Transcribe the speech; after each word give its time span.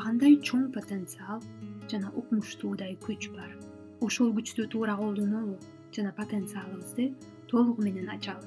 кандай 0.00 0.38
чоң 0.48 0.70
потенциал 0.74 1.42
жана 1.90 2.12
укмуштуудай 2.16 2.96
күч 3.04 3.28
бар. 3.34 3.52
Ошол 4.00 4.32
күчтү 4.36 4.66
туура 4.72 4.96
колдонолу 4.96 5.58
жана 5.92 6.12
потенциалыбызды 6.16 7.10
толугу 7.50 7.82
менен 7.84 8.08
ачалы. 8.08 8.46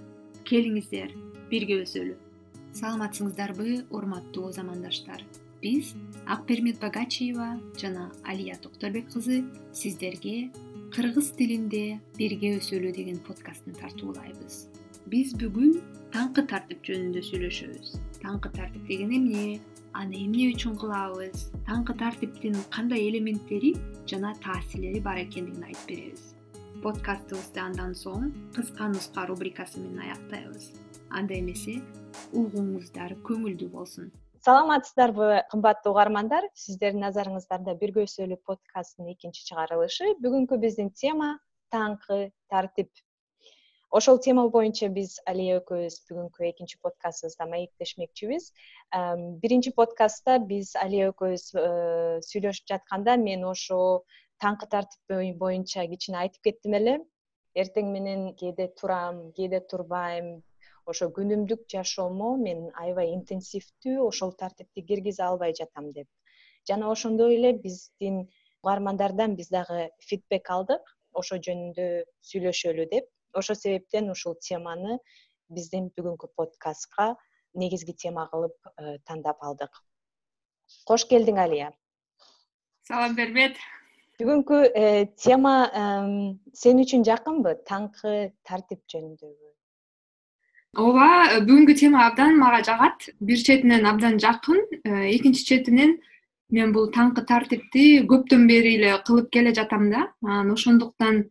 Келиңиздер 0.49 1.13
бирге 1.51 1.81
өсөлү. 1.83 2.15
Саламатсыңыздарбы 2.73 3.83
урматтуу 3.93 4.51
замандаштар. 4.51 5.21
Биз 5.61 5.93
акпермет 6.25 6.79
багачиева 6.81 7.59
жана 7.79 8.11
алия 8.25 8.57
токторбек 8.61 9.11
кызы 9.13 9.43
сиздерге 9.71 10.51
кыргыз 10.95 11.31
тилинде 11.37 11.99
бирге 12.17 12.57
өсөлү 12.57 12.91
деген 12.95 13.21
подкасттын 13.27 13.77
тартуулайбыз. 13.79 14.57
Биз 15.07 15.35
бүгүн 15.39 15.77
таңкы 16.13 16.43
тартип 16.49 16.83
жөнүндө 16.87 17.23
сүйлөшөбүз. 17.29 17.93
Таңкы 18.23 18.51
тартип 18.57 18.89
деген 18.89 19.13
эмне 19.19 19.45
аны 19.93 20.25
эмне 20.25 20.47
үчүн 20.53 20.75
кылабыз? 20.81 21.49
Таңкы 21.67 21.93
тартиптин 21.99 22.55
кандай 22.73 23.05
элементтери 23.09 23.73
жана 24.09 24.33
таасирлери 24.43 24.99
бар 25.05 25.21
экендигин 25.21 25.67
айтып 25.69 25.91
беребиз. 25.91 26.23
Подкастыбызды 26.83 27.61
андан 27.61 27.93
соң 27.97 28.31
кыска 28.55 28.89
нуска 28.89 29.27
рубрикасы 29.29 29.79
менен 29.79 30.01
аяктайбыз. 30.07 30.71
Анда 31.13 31.37
эмесе 31.37 31.77
угууңуздар 32.33 33.15
көңүлдүү 33.29 33.69
болсун. 33.69 34.09
Саламатсыздарбы 34.43 35.43
кымбаттуу 35.53 35.93
угармандар. 35.93 36.49
Сиздердин 36.57 37.05
назарыңыздарда 37.05 37.77
бирге 37.79 38.07
өсөлү 38.07 38.41
подкасттын 38.49 39.13
экинчи 39.13 39.45
чыгарылышы. 39.47 40.17
Бүгүнкү 40.25 40.57
биздин 40.59 40.89
тема 40.91 41.37
таңкы 41.71 42.33
тартип 42.49 42.89
ошол 43.93 44.17
тема 44.25 44.43
боюнча 44.49 44.87
биз 44.89 45.19
алия 45.29 45.59
экөөбүз 45.59 45.95
бүгүнкү 46.09 46.45
экинчи 46.47 46.79
подкастыбызда 46.81 47.45
маектешмекчибиз. 47.51 48.47
Биринчи 49.43 49.73
подкастта 49.79 50.39
биз 50.51 50.71
алия 50.83 51.11
экөөбүз 51.11 51.43
э, 51.61 51.67
сүйлөшүп 52.27 52.71
жатканда 52.73 53.15
мен 53.21 53.45
ошо 53.51 53.77
таңкы 54.41 54.69
тартип 54.73 55.37
боюнча 55.43 55.85
кичине 55.93 56.23
айтып 56.23 56.49
кеттим 56.49 56.77
эле. 56.79 56.97
Эртең 57.53 57.93
менен 57.93 58.25
кээде 58.41 58.71
турам 58.81 59.21
кээде 59.37 59.61
турбайм. 59.69 60.33
Ошо 60.89 61.11
күнүмдүк 61.13 61.69
жашоомо 61.69 62.33
мен 62.41 62.71
аябай 62.73 63.13
интенсивдүү 63.13 64.01
ошол 64.09 64.33
тартипти 64.41 64.81
киргизе 64.89 65.21
албай 65.29 65.53
жатам 65.53 65.93
деп. 65.93 66.09
Жана 66.67 66.89
ошондой 66.89 67.37
эле 67.37 67.53
биздин 67.53 68.23
угармандардан 68.63 69.37
биз 69.37 69.53
дагы 69.53 69.91
фидбек 70.01 70.49
алдык. 70.49 70.81
Ошол 71.13 71.45
жөнүндө 71.45 71.91
сүйлөшөлү 72.31 72.89
деп 72.89 73.13
ошол 73.37 73.55
себептен 73.59 74.09
ушул 74.11 74.35
теманы 74.47 74.97
биздин 75.49 75.89
бүгүнкү 75.97 76.31
подкастка 76.37 77.13
негизги 77.53 77.93
тема 77.93 78.27
кылып 78.31 78.55
э, 78.77 78.97
тандап 79.05 79.43
алдык. 79.43 79.71
Кош 80.87 81.05
келдиң 81.09 81.39
алия. 81.43 81.71
Салам 82.87 83.15
бермет 83.15 83.57
бүгүнкү 84.19 84.59
э, 84.75 85.05
тема 85.19 85.55
сен 86.53 86.79
үчүн 86.83 87.05
жакынбы? 87.07 87.57
Таңкы 87.69 88.31
тартип 88.47 88.83
жөнүндөгү. 88.91 89.51
Ооба 90.79 91.43
бүгүнкү 91.45 91.75
тема 91.77 92.07
абдан 92.07 92.39
мага 92.39 92.63
жагат. 92.65 93.09
Бир 93.19 93.37
четинен 93.37 93.85
абдан 93.85 94.19
жакын. 94.21 94.61
Э, 94.83 95.09
экинчи 95.13 95.45
четинен 95.45 95.99
мен 96.53 96.73
бул 96.73 96.89
таңкы 96.93 97.25
тартипти 97.29 98.03
көптөн 98.09 98.47
бери 98.49 98.77
эле 98.79 98.95
кылып 99.05 99.29
келе 99.33 99.53
жатам 99.53 99.89
да. 99.91 100.07
Анан 100.23 100.53
ошондуктан 100.53 101.25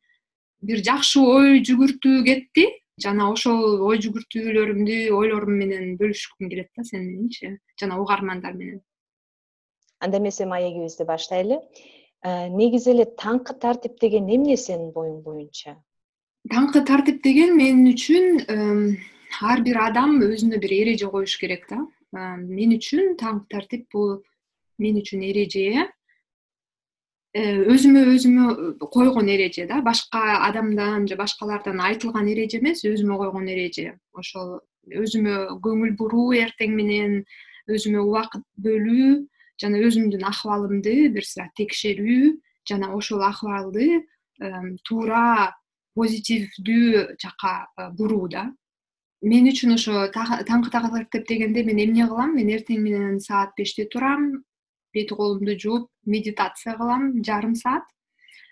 бир 0.62 0.82
жакшы 0.86 1.20
ой 1.20 1.60
жүгүртүү 1.66 2.22
кетти. 2.28 2.68
Жана 3.02 3.30
ошол 3.32 3.80
ой 3.88 3.98
жүгүртүүлөрүмдү 4.04 4.96
ойлорум 5.16 5.56
менен 5.58 5.94
бөлүшкүм 6.00 6.50
келет 6.52 6.68
да 6.76 6.84
сени 6.84 7.08
мененчи 7.08 7.56
жана 7.80 7.98
угармандар 8.02 8.54
менен. 8.54 8.82
Анда 9.98 10.18
эмесе 10.18 10.46
маегибизди 10.46 11.06
баштайлы. 11.08 11.58
Э, 12.22 12.48
негизи 12.48 12.92
эле 12.92 13.06
таңкы 13.18 13.56
тартип 13.58 13.98
деген 14.00 14.28
эмне 14.30 14.56
сенин 14.56 14.92
оюң 14.94 15.22
боюнча? 15.24 15.76
Таңкы 16.50 16.84
тартип 16.86 17.22
деген 17.22 17.56
мен 17.56 17.82
үчүн 17.90 18.44
ар 19.40 19.62
бир 19.62 19.80
адам 19.82 20.20
өзүнө 20.22 20.60
бир 20.62 20.74
эреже 20.76 21.08
коюш 21.10 21.38
керек 21.40 21.66
да. 21.70 21.80
Мен 22.12 22.76
үчүн 22.76 23.16
таңкы 23.18 23.48
тартип 23.56 23.86
бул 23.94 24.20
мен 24.78 25.00
үчүн 25.00 25.24
эреже 25.30 25.88
өзүмө 27.34 28.02
өзүмө 28.12 28.44
койгон 28.92 29.28
эреже 29.32 29.66
да. 29.66 29.80
Башка 29.80 30.44
адамдан 30.48 31.08
же 31.08 31.16
башкалардан 31.16 31.80
айтылган 31.80 32.28
эреже 32.28 32.60
эмес 32.60 32.84
өзүмө 32.84 33.16
койгон 33.22 33.48
эреже. 33.48 33.96
Ошол 34.12 34.60
өзүмө 34.88 35.60
көңүл 35.64 35.96
буруу 35.96 36.32
эртең 36.36 36.76
менен 36.76 37.22
өзүмө 37.70 38.04
убакыт 38.04 38.44
бөлүү 38.60 39.22
жана 39.62 39.80
өзүмдүн 39.86 40.24
акыбалымды 40.28 41.08
бир 41.14 41.24
сыйра 41.24 41.48
текшерүү 41.56 42.34
жана 42.68 42.92
ошол 42.96 43.22
акыбалды 43.24 44.02
туура 44.88 45.52
позитивдүү 45.94 47.16
жака 47.20 47.68
э, 47.76 47.90
буруу 47.96 48.28
да. 48.28 48.50
Мен 49.22 49.46
үчүн 49.46 49.76
ошо 49.76 50.08
таңкы 50.12 50.72
тартип 50.72 51.28
дегенде 51.28 51.62
мен 51.64 51.78
эмне 51.78 52.08
кылам? 52.08 52.34
Мен 52.34 52.48
эртең 52.50 52.80
менен 52.82 53.20
саат 53.20 53.52
беште 53.56 53.86
турам 53.86 54.42
бет 54.92 55.10
колумду 55.10 55.58
жууп 55.58 55.90
медитация 56.04 56.76
кылам 56.76 57.24
жарым 57.24 57.54
саат. 57.54 57.84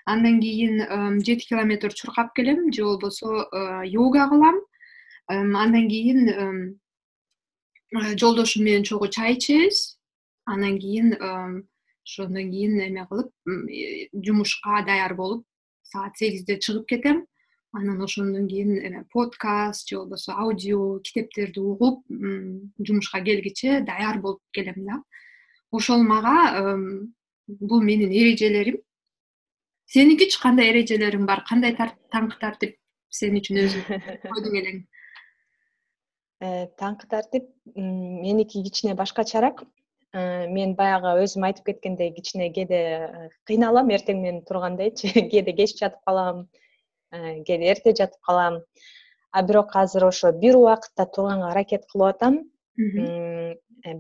Андан 0.07 0.41
кийин 0.41 1.21
жети 1.25 1.47
километр 1.47 1.93
чуркап 1.93 2.35
келем 2.35 2.73
же 2.73 2.85
болбосо 2.85 3.49
э, 3.53 3.87
йога 3.87 4.29
кылам. 4.29 4.57
Андан 5.29 5.89
кийин 5.89 6.29
э, 6.29 8.15
жолдошум 8.17 8.65
менен 8.65 8.85
чогуу 8.85 9.09
чай 9.09 9.35
ичебиз. 9.35 9.99
Андан 10.45 10.79
кийин 10.79 11.15
ошондон 12.05 12.51
кийин 12.51 12.81
эме 12.81 13.07
кылып 13.07 13.31
жумушка 14.25 14.83
даяр 14.87 15.15
болуп 15.15 15.45
саат 15.83 16.17
сегизде 16.17 16.59
чыгып 16.59 16.87
кетем. 16.87 17.27
Анан 17.73 18.03
ошондон 18.03 18.49
кийин 18.49 19.05
подкаст 19.13 19.89
же 19.89 19.97
болбосо 19.99 20.33
аудио 20.33 20.99
китептерди 21.01 21.61
угуп 21.61 22.05
жумушка 22.87 23.23
келгиче 23.23 23.81
даяр 23.81 24.19
болуп 24.19 24.43
келем 24.53 24.85
да 24.87 25.03
ошол 25.73 26.03
мага 26.03 26.77
бул 27.47 27.83
менин 27.83 28.13
эрежелерим. 28.13 28.79
Сениnkичи 29.91 30.39
кандай 30.39 30.71
эрежелериң 30.71 31.27
бар 31.27 31.43
кандай 31.49 31.75
таңкы 31.75 32.39
тартип 32.41 32.77
сен 33.11 33.37
үчүн 33.41 33.65
өзүң 33.65 33.87
койдуң 34.33 34.59
элең? 34.61 34.81
Э, 36.41 36.69
таңкы 36.81 37.09
тартип 37.11 37.49
меники 37.75 38.63
кичине 38.65 38.95
башкачараак 38.97 39.65
э, 40.15 40.47
мен 40.49 40.77
баягы 40.79 41.17
өзүм 41.25 41.45
айтып 41.51 41.67
кеткендей 41.73 42.15
кичине 42.17 42.49
кээде 42.55 42.79
э, 42.81 43.27
кыйналам 43.51 43.91
эртең 43.93 44.23
менен 44.23 44.45
тургандайчы 44.49 45.11
кээде 45.33 45.57
кеч 45.59 45.77
жатып 45.83 46.01
калам 46.07 46.47
кээде 47.11 47.75
эрте 47.75 47.93
жатып 47.99 48.23
калам. 48.25 48.63
А 49.33 49.43
бирок 49.43 49.75
азыр 49.77 50.07
ошо 50.07 50.33
бир 50.33 50.57
убакытта 50.57 51.07
турганга 51.07 51.51
аракет 51.51 51.85
кылып 51.91 52.15
атам. 52.15 52.41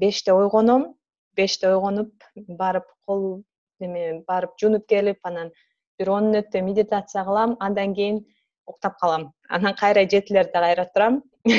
Беште 0.01 0.33
ойгоном 0.33 0.95
беште 1.37 1.69
ойгонуп 1.69 2.13
барып 2.61 2.87
кол 3.07 3.43
эме 3.81 4.23
барып 4.29 4.57
жуунуп 4.61 4.87
келип 4.89 5.19
анан 5.25 5.51
бир 5.99 6.11
он 6.17 6.31
мүнөттөй 6.31 6.63
медитация 6.65 7.25
кылам 7.25 7.57
андан 7.61 7.95
кийин 7.95 8.25
уктап 8.67 8.99
калам. 9.01 9.33
Анан 9.49 9.75
кайра 9.75 10.07
жетилерде 10.09 10.53
кайра 10.53 10.87
турам. 10.95 11.23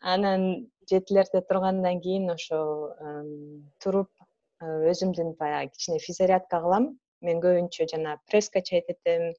Анан 0.00 0.66
жетилерде 0.90 1.40
тургандан 1.48 2.00
кийин 2.00 2.30
ошо 2.30 2.58
туруп 3.82 4.10
э, 4.62 4.66
өзүмдүн 4.90 5.36
баягы 5.38 5.72
кичине 5.74 5.98
физзарядка 6.06 6.60
кылам. 6.64 6.98
Мен 7.20 7.40
көбүнчө 7.44 7.86
жана 7.92 8.18
пресс 8.30 8.48
качать 8.48 8.88
этем. 8.88 9.34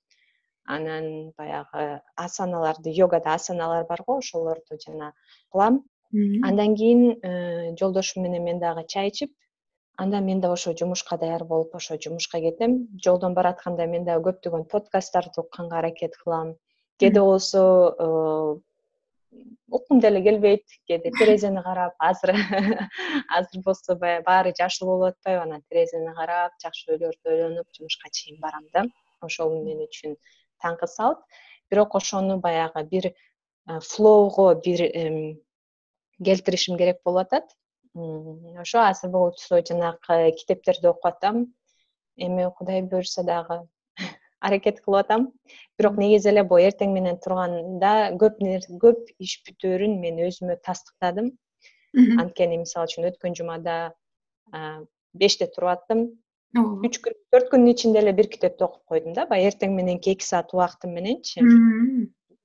Анан 0.66 1.32
баягы 1.38 2.02
асаналарды 2.16 2.94
йогада 2.94 3.34
асаналар 3.34 3.86
бар 3.90 4.04
го 4.08 4.20
ошолорду 4.22 4.78
жана 4.86 5.14
кылам 5.52 5.84
андан 6.14 6.76
кийин 6.76 7.20
э, 7.22 7.76
жолдошум 7.80 8.24
менен 8.24 8.44
мен 8.44 8.60
дагы 8.60 8.86
чай 8.88 9.10
ичип 9.10 9.32
андан 9.98 10.26
мен 10.26 10.42
да 10.42 10.52
ошо 10.52 10.74
жумушка 10.78 11.18
даяр 11.18 11.44
болуп 11.44 11.76
ошо 11.76 11.98
жумушка 12.02 12.40
кетем. 12.40 12.88
Жолдон 13.04 13.34
баратканда 13.34 13.86
мен 13.88 14.04
дагы 14.06 14.32
көптөгөн 14.32 14.66
подкасттарды 14.66 15.42
укканга 15.42 15.78
аракет 15.80 16.16
кылам. 16.18 16.56
Кээде 17.00 17.22
болсо 17.22 17.62
э, 18.00 18.60
уккум 19.70 20.00
деле 20.00 20.22
келбейт 20.24 20.66
кээде 20.88 21.12
терезени 21.12 21.62
карап 21.62 21.94
азыр 22.00 22.34
азыр 23.38 23.62
болсо 23.64 23.96
баягы 23.96 24.24
баары 24.26 24.54
жашыл 24.58 24.88
болуп 24.88 25.14
атпайбы 25.14 25.44
анан 25.44 25.62
терезени 25.70 26.14
карап 26.16 26.52
жакшы 26.64 26.92
ойлорду 26.94 27.30
ойлонуп 27.30 27.68
жумушка 27.78 28.10
чейин 28.12 28.40
барам 28.42 28.66
да. 28.74 28.86
Ошол 29.22 29.64
мен 29.64 29.86
үчүн 29.86 30.18
таңкы 30.64 30.88
салт. 30.88 31.20
Бирок 31.70 31.96
ошону 31.96 32.40
баягы 32.40 32.84
бир 32.84 33.12
э, 33.12 33.14
флоого 33.80 34.56
бир 34.56 34.82
келтиришим 36.24 36.78
керек 36.78 37.02
болуп 37.06 37.28
атат. 37.28 37.52
Ошо 37.96 38.86
азыр 38.88 39.12
болсо 39.12 39.62
жанагы 39.68 40.32
китептерди 40.38 40.88
окуп 40.88 41.06
атам. 41.06 41.46
Эми 42.18 42.50
кудай 42.58 42.82
буюрса 42.82 43.24
дагы 43.24 43.62
аракет 44.40 44.82
кылып 44.82 45.06
атам. 45.06 45.32
Бирок 45.78 45.98
негизи 45.98 46.30
эле 46.30 46.44
бул 46.44 46.62
эртең 46.62 46.94
менен 46.94 47.20
турганда 47.20 48.14
көп 48.22 48.40
көп 48.86 49.12
иш 49.20 49.42
бүтөөрүн 49.48 50.00
мен 50.00 50.22
өзүмө 50.28 50.60
тастыктадым. 50.64 51.32
Анткени 51.94 52.62
мисалы 52.64 52.88
үчүн 52.88 53.10
өткөн 53.12 53.36
жумада 53.36 53.78
беште 55.14 55.48
туруп 55.48 55.76
аттым. 55.76 56.08
Үч 56.56 57.00
күн 57.04 57.16
төрт 57.32 57.52
күндүн 57.52 57.74
ичинде 57.74 58.00
эле 58.00 58.14
бир 58.16 58.28
китепти 58.32 58.64
окуп 58.64 58.84
койдум 58.86 59.14
да. 59.16 59.26
Баягы 59.28 59.52
эртең 59.52 59.76
мененки 59.76 60.12
эки 60.16 60.28
саат 60.28 60.54
убактым 60.56 60.96
мененчи 60.96 61.44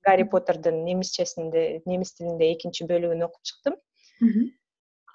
гарри 0.07 0.23
поттердин 0.31 0.83
немисчесинде 0.85 1.81
немис 1.85 2.13
тилинде 2.15 2.53
экинчи 2.53 2.87
бөлүгүн 2.87 3.25
окуп 3.27 3.43
чыктым. 3.49 3.75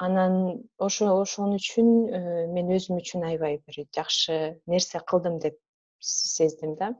Анан 0.03 0.35
ошо 0.83 1.09
ошон 1.23 1.55
үчүн 1.57 1.89
э, 2.11 2.21
мен 2.53 2.73
өзүм 2.77 2.99
үчүн 3.01 3.25
аябай 3.29 3.61
бир 3.65 3.85
жакшы 3.95 4.59
нерсе 4.67 5.01
кылдым 5.01 5.39
деп 5.39 5.57
сездим 6.01 6.75
да. 6.81 6.95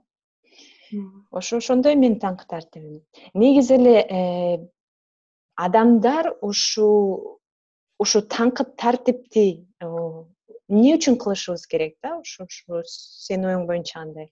Ошо 1.31 1.59
ошондой 1.59 1.97
менин 1.97 2.21
таңкы 2.23 2.47
тартибим 2.49 3.01
негизи 3.35 3.75
эле 3.75 3.97
э, 4.03 4.59
адамдар 5.57 6.31
ушул 6.41 7.41
ушул 7.99 8.23
таңкы 8.37 8.69
тартипти 8.79 9.67
эмне 9.83 10.95
үчүн 10.97 11.19
кылышыбыз 11.19 11.67
керек 11.67 11.99
да? 12.03 12.17
Ушу 12.23 12.47
ушу 12.47 12.85
сенин 12.87 13.51
оюң 13.51 13.67
боюнча 13.67 13.99
кандай 13.99 14.31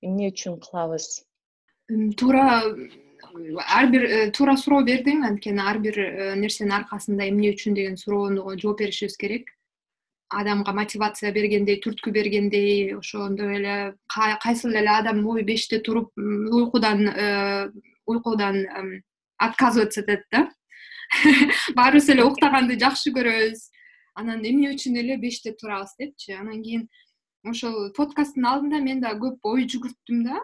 эмне 0.00 0.30
үчүн 0.32 0.60
кылабыз 0.62 1.26
туура 2.16 2.62
ар 3.66 3.86
бир 3.90 4.02
э, 4.02 4.30
туура 4.32 4.56
суроо 4.56 4.82
бердиң 4.84 5.24
анткени 5.26 5.62
ар 5.62 5.78
бир 5.78 5.98
э, 5.98 6.34
нерсенин 6.36 6.72
аркасында 6.72 7.28
эмне 7.28 7.52
үчүн 7.54 7.74
деген 7.74 7.96
суроону 7.96 8.56
жооп 8.58 8.80
беришибиз 8.80 9.16
керек. 9.16 9.52
Адамга 10.28 10.72
мотивация 10.74 11.30
бергендей 11.32 11.78
түрткү 11.82 12.10
бергендей 12.10 12.96
ошондой 12.96 13.60
эле 13.60 13.94
кайсыл 14.42 14.74
эле 14.74 14.90
адам 14.90 15.24
ой 15.26 15.44
беште 15.44 15.78
туруп 15.78 16.10
уйкудан 16.16 17.06
э, 17.08 17.70
уйкудан 18.06 18.66
отказываться 19.38 20.00
этет 20.00 20.24
да. 20.32 20.50
Баарыбыз 21.76 22.08
эле 22.08 22.24
уктаганды 22.24 22.78
жакшы 22.80 23.12
көрөбүз. 23.14 23.70
Анан 24.14 24.42
эмне 24.42 24.72
үчүн 24.74 24.96
эле 24.98 25.16
беште 25.16 25.52
турабыз 25.52 25.94
депчи? 26.00 26.32
Анан 26.32 26.62
кийин 26.62 26.88
ошол 27.44 27.92
подкасттын 27.94 28.48
алдында 28.48 28.80
мен 28.82 29.00
да 29.00 29.14
көп 29.14 29.38
ой 29.44 29.68
жүгүрттүм 29.70 30.24
да 30.26 30.40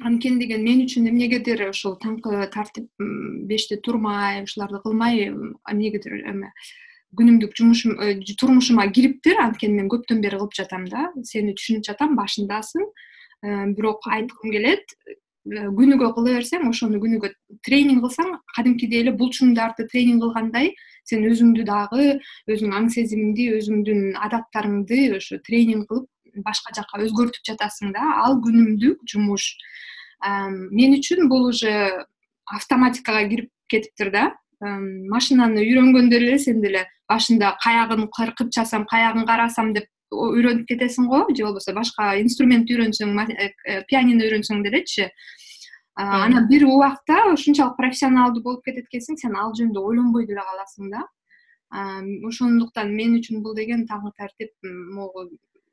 анткени 0.00 0.40
деген 0.40 0.64
мен 0.64 0.86
үчүн 0.86 1.10
эмнегедир 1.10 1.68
ошол 1.68 1.98
таңкы 2.00 2.46
тартип 2.54 2.88
беште 3.50 3.76
турмай 3.76 4.42
ушуларды 4.46 4.80
кылмай 4.84 5.28
эмнегедир 5.28 6.22
эме 6.32 6.52
күнүмдүк 7.18 7.56
жумушум 7.56 7.98
э, 8.00 8.14
турмушума 8.40 8.86
кириптир. 8.88 9.40
Анткени 9.42 9.80
мен 9.80 9.90
көптөн 9.92 10.22
бери 10.24 10.38
кылып 10.38 10.54
жатам 10.56 10.86
да. 10.88 11.10
Сени 11.28 11.52
түшүнүп 11.58 11.84
жатам 11.88 12.16
башындасың. 12.16 12.86
Э, 13.42 13.66
бирок 13.76 14.06
айткым 14.08 14.54
келет 14.54 14.94
э, 15.04 15.18
күнүгө 15.76 16.12
кыла 16.16 16.38
берсең 16.38 16.68
ошону 16.70 17.02
күнүгө 17.02 17.32
тренинг 17.66 18.04
кылсаң 18.06 18.36
кадимкидей 18.56 19.02
эле 19.02 19.12
булчуңдарды 19.18 19.88
тренинг 19.90 20.22
кылгандай 20.22 20.72
сен 21.04 21.26
өзүңдү 21.26 21.66
дагы 21.66 22.20
өзүңдүн 22.46 22.76
аң 22.78 22.88
сезимиңди 22.94 23.48
өзүңдүн 23.58 24.04
адаттарыңды 24.28 25.00
ошо 25.18 25.40
тренинг 25.42 25.88
кылып 25.90 26.06
башка 26.44 26.72
жака 26.76 27.00
өзгөртүп 27.04 27.44
жатасың 27.46 27.92
да. 27.96 28.04
Ал 28.24 28.38
күнүмдүк 28.44 29.04
жумуш 29.08 29.56
мен 30.70 30.96
үчүн 30.98 31.28
бул 31.28 31.48
уже 31.50 31.72
автоматикага 32.46 33.28
кирип 33.28 33.50
кетиптир 33.68 34.12
да. 34.14 34.24
Машинаны 34.62 35.64
үйрөнгөндөй 35.64 36.20
эле 36.22 36.38
сен 36.38 36.60
деле 36.62 36.86
башында 37.10 37.56
каягын 37.64 38.06
кыркып 38.14 38.52
чыксам 38.54 38.86
каягын 38.90 39.26
карасам 39.26 39.72
деп 39.74 39.88
үйрөнүп 40.12 40.66
кетесиң 40.68 41.08
го. 41.10 41.24
Же 41.34 41.46
болбосо 41.46 41.74
башка 41.74 42.12
инструментти 42.20 42.76
үйрөнсөң 42.76 43.16
э, 43.32 43.50
э, 43.66 43.82
пианино 43.88 44.24
үйрөнсөң 44.26 44.62
делечи 44.64 45.08
анан 45.94 46.46
бир 46.48 46.64
убакта 46.64 47.18
ушунчалык 47.32 47.76
профессионалдуу 47.76 48.42
болуп 48.42 48.64
кетет 48.64 48.86
экенсиң 48.88 49.18
сен 49.20 49.36
ал 49.36 49.52
жөнүндө 49.58 49.80
ойлонбой 49.80 50.26
деле 50.26 50.40
каласың 50.40 50.92
да. 50.92 51.02
Ошондуктан 52.28 52.94
мен 52.96 53.18
үчүн 53.18 53.42
бул 53.42 53.54
деген 53.56 53.86
таңкы 53.88 54.12
тартип 54.16 54.52
могу 54.62 55.28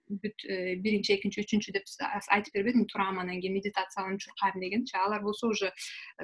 бүт 0.10 0.46
э, 0.50 0.76
биринчи 0.82 1.14
экинчи 1.16 1.44
үчүнчү 1.44 1.74
деп 1.76 1.86
айтып 2.34 2.54
бербедимби 2.56 2.90
турам 2.90 3.20
анан 3.22 3.40
кийин 3.42 3.56
медитацияланып 3.58 4.22
чуркайм 4.24 4.60
дегенчи 4.62 4.98
алар 4.98 5.22
болсо 5.22 5.50
уже 5.54 5.72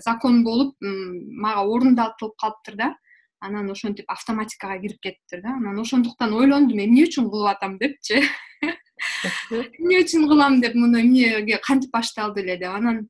закон 0.04 0.44
болуп 0.44 0.76
мага 0.82 1.62
орундатылып 1.70 2.36
калыптыр 2.42 2.76
да. 2.76 2.96
Анан 3.40 3.70
ошентип 3.70 4.10
автоматикага 4.10 4.80
кирип 4.82 5.02
кетиптир 5.02 5.42
да. 5.42 5.58
Анан 5.60 5.80
ошондуктан 5.80 6.34
ойлондум 6.34 6.80
эмне 6.82 7.06
үчүн 7.06 7.30
кылып 7.30 7.52
атам? 7.54 7.78
депчи 7.78 8.24
эмне 9.52 10.02
үчүн 10.02 10.28
кылам? 10.30 10.62
деп 10.62 10.76
муну 10.76 11.00
эмнеге 11.00 11.60
кантип 11.62 11.92
башталды 11.94 12.42
эле 12.42 12.58
деп. 12.58 12.74
Анан 12.74 13.08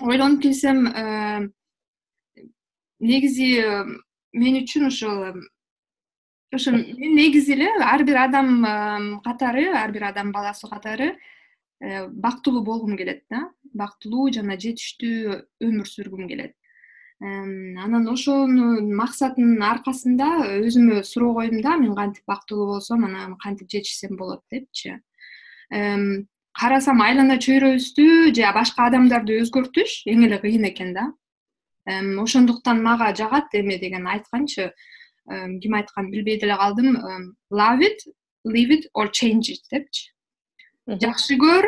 ойлонуп 0.00 0.42
келсем 0.42 0.88
э, 0.88 1.48
негизи 2.98 3.62
мен 4.32 4.62
үчүн 4.64 4.88
ошол 4.90 5.44
ошо 6.54 6.72
мен 6.72 7.14
негизи 7.16 7.52
эле 7.54 7.68
ар 7.84 8.04
бир 8.04 8.16
адам 8.24 9.20
катары 9.24 9.68
ар 9.74 9.92
бир 9.92 10.04
адам 10.10 10.32
баласы 10.32 10.68
катары 10.68 11.16
э, 11.80 12.06
бактылуу 12.08 12.62
болгум 12.64 12.96
келет 12.96 13.24
да. 13.30 13.50
Бактылуу 13.74 14.30
жана 14.32 14.56
жетиштүү 14.56 15.40
өмүр 15.60 15.88
сүргүм 15.90 16.28
келет. 16.28 16.54
Анан 17.20 18.08
ошонун 18.10 18.90
максатынын 18.98 19.62
аркасында 19.62 20.28
өзүмө 20.66 21.02
суроо 21.06 21.34
койдум 21.38 21.62
да 21.62 21.76
мен 21.80 21.94
кантип 21.96 22.24
бактылуу 22.26 22.66
болсом 22.74 23.04
анан 23.06 23.36
кантип 23.38 23.70
жетишсем 23.70 24.16
болот 24.16 24.42
депчи. 24.50 24.98
Карасам 26.54 27.00
айлана 27.02 27.38
чөйрөбүздү 27.38 28.34
же 28.34 28.50
башка 28.54 28.88
адамдарды 28.90 29.38
өзгөртүш 29.42 30.02
эң 30.10 30.26
эле 30.26 30.40
кыйын 30.42 30.68
экен 30.70 30.92
да. 30.94 31.06
Ошондуктан 31.86 32.82
мага 32.82 33.14
жагат 33.14 33.54
эме 33.54 33.78
деген 33.78 34.06
айтканчы 34.06 34.72
ким 35.26 35.74
айтканын 35.74 36.10
билбей 36.10 36.38
деле 36.40 36.56
калдым 36.56 36.96
love 37.50 37.82
it 37.82 38.04
leave 38.44 38.70
it 38.70 38.88
or 38.94 39.08
change 39.08 39.50
it 39.50 39.64
депчи. 39.70 40.10
Жакшы 40.86 41.38
көр 41.40 41.64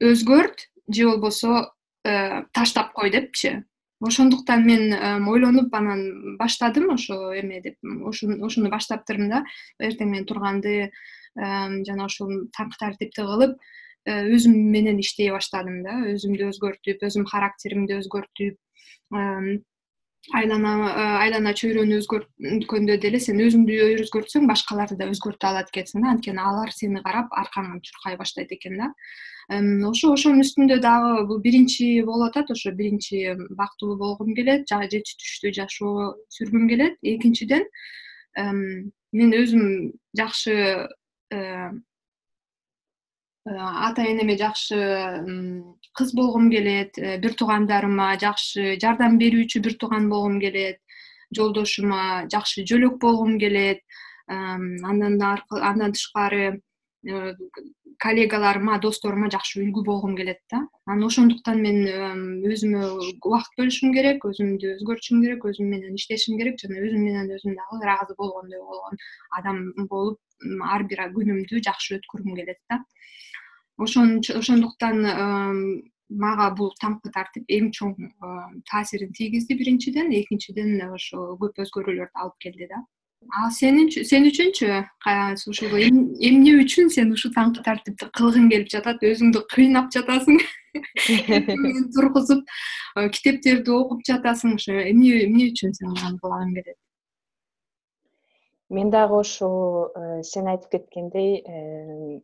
өзгөрт 0.00 0.68
же 0.88 1.06
болбосо 1.06 1.72
э, 2.04 2.44
таштап 2.52 2.92
кой 2.92 3.10
депчи. 3.10 3.64
Ошондуктан 4.00 4.64
мен 4.64 4.94
ойлонуп 5.28 5.74
анан 5.74 6.36
баштадым 6.38 6.90
ошо 6.94 7.34
эме 7.34 7.60
деп. 7.60 7.76
Ошону 7.82 8.70
баштаптырмын 8.70 9.28
да. 9.28 9.44
Эртең 9.78 10.12
менен 10.12 10.26
турганды 10.26 10.90
жана 11.36 12.06
ушул 12.06 12.48
таңкы 12.56 12.78
тартипти 12.78 13.20
кылып 13.20 13.58
э, 14.06 14.24
өзүм 14.32 14.54
менен 14.72 14.98
иштей 15.02 15.30
баштадым 15.34 15.82
да. 15.84 15.98
Өзүмдү 16.14 16.48
өзгөртүп 16.54 17.04
өзүмдүн 17.04 17.28
характеримди 17.28 17.98
өзгөртүп 18.00 18.56
айлана 20.34 20.72
э, 20.88 21.06
айлана 21.24 21.54
чөйрөнү 21.56 21.98
өзгөрткөндө 22.02 22.98
деле 23.02 23.20
сен 23.22 23.40
өзүңдү 23.44 23.78
өзгөртсөң 24.04 24.46
башкаларды 24.50 24.98
да 25.00 25.08
өзгөртө 25.12 25.48
алат 25.50 25.72
экенсиң 25.72 26.04
да. 26.04 26.12
Анткени 26.16 26.44
алар 26.44 26.74
сени 26.74 27.02
карап 27.04 27.32
аркаңан 27.32 27.80
чуркай 27.86 28.18
баштайт 28.20 28.52
экен 28.52 28.78
да. 28.82 28.92
Ошо 29.88 30.12
ошонун 30.12 30.44
үстүндө 30.44 30.76
дагы 30.84 31.24
бул 31.30 31.40
биринчи 31.40 32.02
болуп 32.04 32.28
атат 32.28 32.52
ошо 32.52 32.74
биринчи 32.76 33.24
бактылуу 33.56 33.96
болгум 33.96 34.34
келет 34.36 34.68
жетиштүү 34.68 35.54
жашоо 35.62 36.14
сүргүм 36.36 36.68
келет. 36.68 37.00
Экинчиден 37.02 37.64
мен 38.36 39.32
өзүм 39.40 39.94
жакшы 40.18 40.88
Э, 41.30 41.70
ата 43.56 44.02
энеме 44.02 44.36
жакшы 44.36 44.78
кыз 45.96 46.12
болгум 46.14 46.50
келет 46.50 46.98
э, 46.98 47.18
бир 47.18 47.34
туугандарыма 47.34 48.16
жакшы 48.20 48.76
жардам 48.82 49.18
берүүчү 49.18 49.62
бир 49.64 49.74
тууган 49.80 50.08
болгум 50.08 50.38
келет 50.40 50.78
жолдошума 51.34 52.28
жакшы 52.32 52.64
жөлөк 52.64 52.98
болгум 53.00 53.38
келет. 53.38 53.82
Андан 54.28 55.20
андан 55.20 55.92
тышкары 55.92 56.60
э, 57.06 57.34
коллегаларыма 57.98 58.78
досторума 58.78 59.30
жакшы 59.32 59.62
үлгү 59.64 59.82
болгум 59.84 60.14
келет 60.16 60.38
да. 60.52 60.66
Анан 60.86 61.08
ошондуктан 61.08 61.62
мен 61.62 61.82
өзүмө 62.46 62.84
убакыт 63.24 63.58
бөлүшүм 63.58 63.94
керек 63.96 64.24
өзүмдү 64.28 64.76
өзгөртүшүм 64.76 65.24
керек 65.24 65.48
өзүм 65.50 65.72
менен 65.72 65.96
иштешим 65.98 66.38
керек 66.38 66.60
жана 66.62 66.78
өзүм 66.84 67.02
менен 67.08 67.32
өзүм 67.34 67.56
дагы 67.58 67.80
ыраазы 67.82 68.14
болгондой 68.18 68.62
болгон 68.62 69.02
адам 69.40 69.64
болуп 69.90 70.20
ар 70.62 70.86
бир 70.86 71.08
күнүмдү 71.16 71.64
жакшы 71.66 71.98
өткөргүм 71.98 72.38
келет 72.38 72.62
да 72.70 72.84
ошондуктан 73.78 75.06
мага 76.08 76.50
бул 76.58 76.70
таңкы 76.82 77.12
тартип 77.14 77.50
эң 77.52 77.70
чоң 77.78 77.94
таасирин 78.70 79.12
тийгизди 79.16 79.56
биринчиден 79.58 80.12
экинчиден 80.20 80.78
ошо 80.88 81.34
көп 81.42 81.60
өзгөрүүлөрдү 81.64 82.22
алып 82.24 82.38
келди 82.46 82.68
да. 82.70 82.80
А 83.34 83.50
сен 83.50 83.76
үчүнчү? 83.82 84.68
Ушул 85.50 85.74
эмне 85.76 86.54
үчүн 86.62 86.88
сен 86.94 87.12
ушул 87.12 87.32
таңкы 87.34 87.64
тартипти 87.66 88.08
кылгың 88.18 88.48
келип 88.52 88.70
жатат 88.72 89.02
өзүңдү 89.04 89.42
кыйнап 89.52 89.90
жатасың? 89.92 90.38
Тургузуп 91.96 92.44
китептерди 93.16 93.74
окуп 93.74 94.04
жатасың 94.08 94.54
ошо 94.60 94.78
эмне 94.80 95.24
эмне 95.26 95.50
үчүн 95.50 95.74
сен 95.76 95.96
аны 95.96 96.16
кылгың 96.22 96.54
келет 96.60 96.78
мен 98.70 98.90
дагы 98.90 99.16
ошол 99.20 99.92
э, 99.96 100.22
сен 100.22 100.48
айтып 100.52 100.70
кеткендей 100.76 101.38
э, 101.40 102.20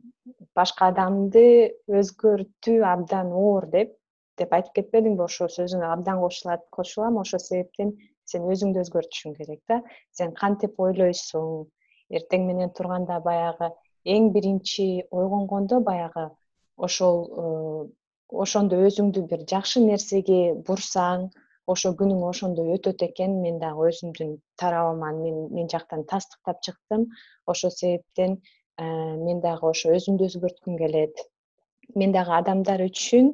башка 0.55 0.91
адамды 0.93 1.45
өзгөртүү 1.89 2.83
абдан 2.85 3.33
оор 3.33 3.69
деп 3.73 3.95
деп 4.39 4.53
айтып 4.53 4.75
кетпедиңби? 4.81 5.25
Ошол 5.25 5.49
сөзүңө 5.55 5.89
абдан 5.95 6.21
кошулат 6.21 6.67
кошулам 6.75 7.21
ошол 7.23 7.41
себептен 7.41 7.95
сен 8.29 8.45
өзүңдү 8.51 8.83
өзгөртүшүң 8.85 9.37
керек 9.39 9.63
да. 9.69 9.81
Сен 10.13 10.35
кантип 10.37 10.81
ойлойсуң? 10.81 11.65
Эртең 12.13 12.47
менен 12.47 12.73
турганда 12.77 13.21
баягы 13.25 13.71
эң 14.05 14.33
биринчи 14.35 15.07
ойгонгондо 15.11 15.81
баягы 15.81 16.29
ошол 16.77 17.23
э, 17.25 17.87
ошондо 18.45 18.83
өзүңдү 18.85 19.25
бир 19.31 19.47
жакшы 19.49 19.81
нерсеге 19.81 20.55
бурсаң 20.67 21.31
ошо 21.73 21.92
күнүң 21.99 22.23
ошондой 22.28 22.75
өтөт 22.76 23.02
экен. 23.06 23.38
Мен 23.44 23.59
дагы 23.62 23.88
өзүмдүн 23.90 24.37
тарабыман 24.61 25.21
мен 25.25 25.38
мен 25.56 25.71
жактан 25.73 26.04
тастыктап 26.11 26.61
чыктым. 26.66 27.09
Ошол 27.47 27.71
себептен 27.71 28.37
э, 28.78 28.85
мен 28.85 29.40
дагы 29.40 29.71
ошо 29.71 29.94
өзүмдү 29.97 30.28
өзгөрткүм 30.28 30.78
келет. 30.83 31.25
Мен 31.94 32.12
дагы 32.12 32.37
адамдар 32.37 32.85
үчүн 32.88 33.33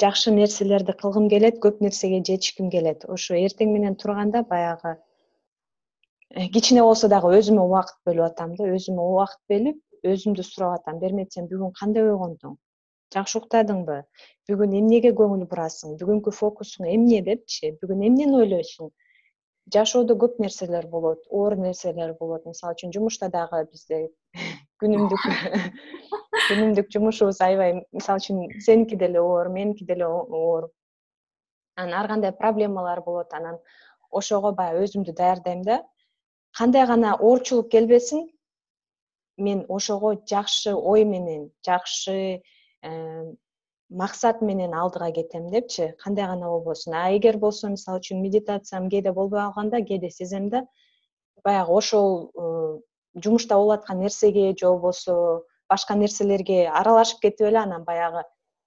жакшы 0.00 0.34
нерселерди 0.36 0.94
кылгым 1.00 1.28
келет 1.32 1.58
көп 1.64 1.82
нерсеге 1.84 2.20
жетишким 2.20 2.70
келет. 2.70 3.08
Ошо 3.08 3.34
эртең 3.34 3.72
менен 3.72 3.96
турганда 3.96 4.44
баягы 4.52 4.96
э, 6.30 6.48
кичине 6.52 6.84
болсо 6.84 7.08
дагы 7.08 7.32
өзүмө 7.40 7.64
убакыт 7.64 8.00
бөлүп 8.06 8.30
атам 8.30 8.56
да 8.60 8.68
өзүмө 8.76 9.10
убакыт 9.14 9.44
бөлүп 9.52 10.08
өзүмдү 10.14 10.44
сурап 10.44 10.80
атам. 10.80 11.00
Бермет 11.00 11.32
сен 11.32 11.48
бүгүн 11.48 11.72
кандай 11.80 12.04
ойгондуң 12.12 12.58
жакшы 13.14 13.38
уктадыңбы 13.40 13.98
бүгүн 14.50 14.78
эмнеге 14.80 15.12
көңүл 15.20 15.44
бурасың? 15.50 15.96
Бүгүнкү 16.00 16.32
фокусуң 16.38 16.88
эмне 16.94 17.20
депчи? 17.26 17.74
Бүгүн 17.82 18.04
эмнени 18.08 18.40
ойлойсуң 18.42 18.90
жашоодо 19.74 20.16
көп 20.22 20.38
нерселер 20.42 20.86
болот 20.88 21.24
оор 21.30 21.56
нерселер 21.60 22.14
болот. 22.20 22.46
Мисалы 22.46 22.76
үчүн 22.76 22.92
жумушта 22.94 23.28
дагы 23.32 23.64
бизде 23.70 24.00
күнүмдүк 24.82 25.26
күнүмдүк 26.48 26.90
жумушубуз 26.94 27.40
аябай 27.44 27.74
мисалы 27.92 28.22
үчүн 28.22 28.42
сеники 28.64 28.96
деле 28.96 29.20
оор 29.20 29.52
меники 29.52 29.86
деле 29.88 30.08
оор. 30.08 30.70
Анан 31.76 31.94
ар 32.00 32.08
кандай 32.08 32.32
проблемалар 32.32 33.02
болот 33.04 33.32
анан 33.34 33.60
ошого 34.10 34.52
баягы 34.52 34.86
өзүмдү 34.88 35.14
даярдайм 35.14 35.62
да. 35.62 35.82
Кандай 36.56 36.86
гана 36.86 37.14
оорчулук 37.14 37.70
келбесин 37.70 38.28
мен 39.36 39.64
ошого 39.68 40.16
жакшы 40.26 40.74
ой 40.74 41.04
менен 41.04 41.50
жакшы 41.66 42.42
максат 42.82 44.42
менен 44.42 44.74
алдыга 44.74 45.10
кетем 45.12 45.50
депчи. 45.50 45.94
Кандай 45.98 46.26
гана 46.26 46.48
болбосун. 46.48 46.94
А 46.94 47.10
эгер 47.16 47.38
болсо 47.38 47.68
мисалы 47.68 48.00
үчүн 48.00 48.20
медитациям 48.20 48.88
кээде 48.88 49.12
болбой 49.12 49.40
калганда 49.40 49.80
кээде 49.80 50.10
сезем 50.10 50.48
да 50.50 50.66
баягы 51.44 51.72
ошол 51.72 52.30
э, 52.34 52.80
жумушта 53.22 53.56
болуп 53.56 53.80
аткан 53.80 54.00
нерсеге 54.00 54.54
же 54.56 54.66
болбосо 54.66 55.44
башка 55.68 55.94
нерселерге 55.94 56.68
аралашып 56.68 57.20
кетип 57.20 57.46
эле 57.48 57.58
анан 57.58 57.84
баягы 57.84 58.24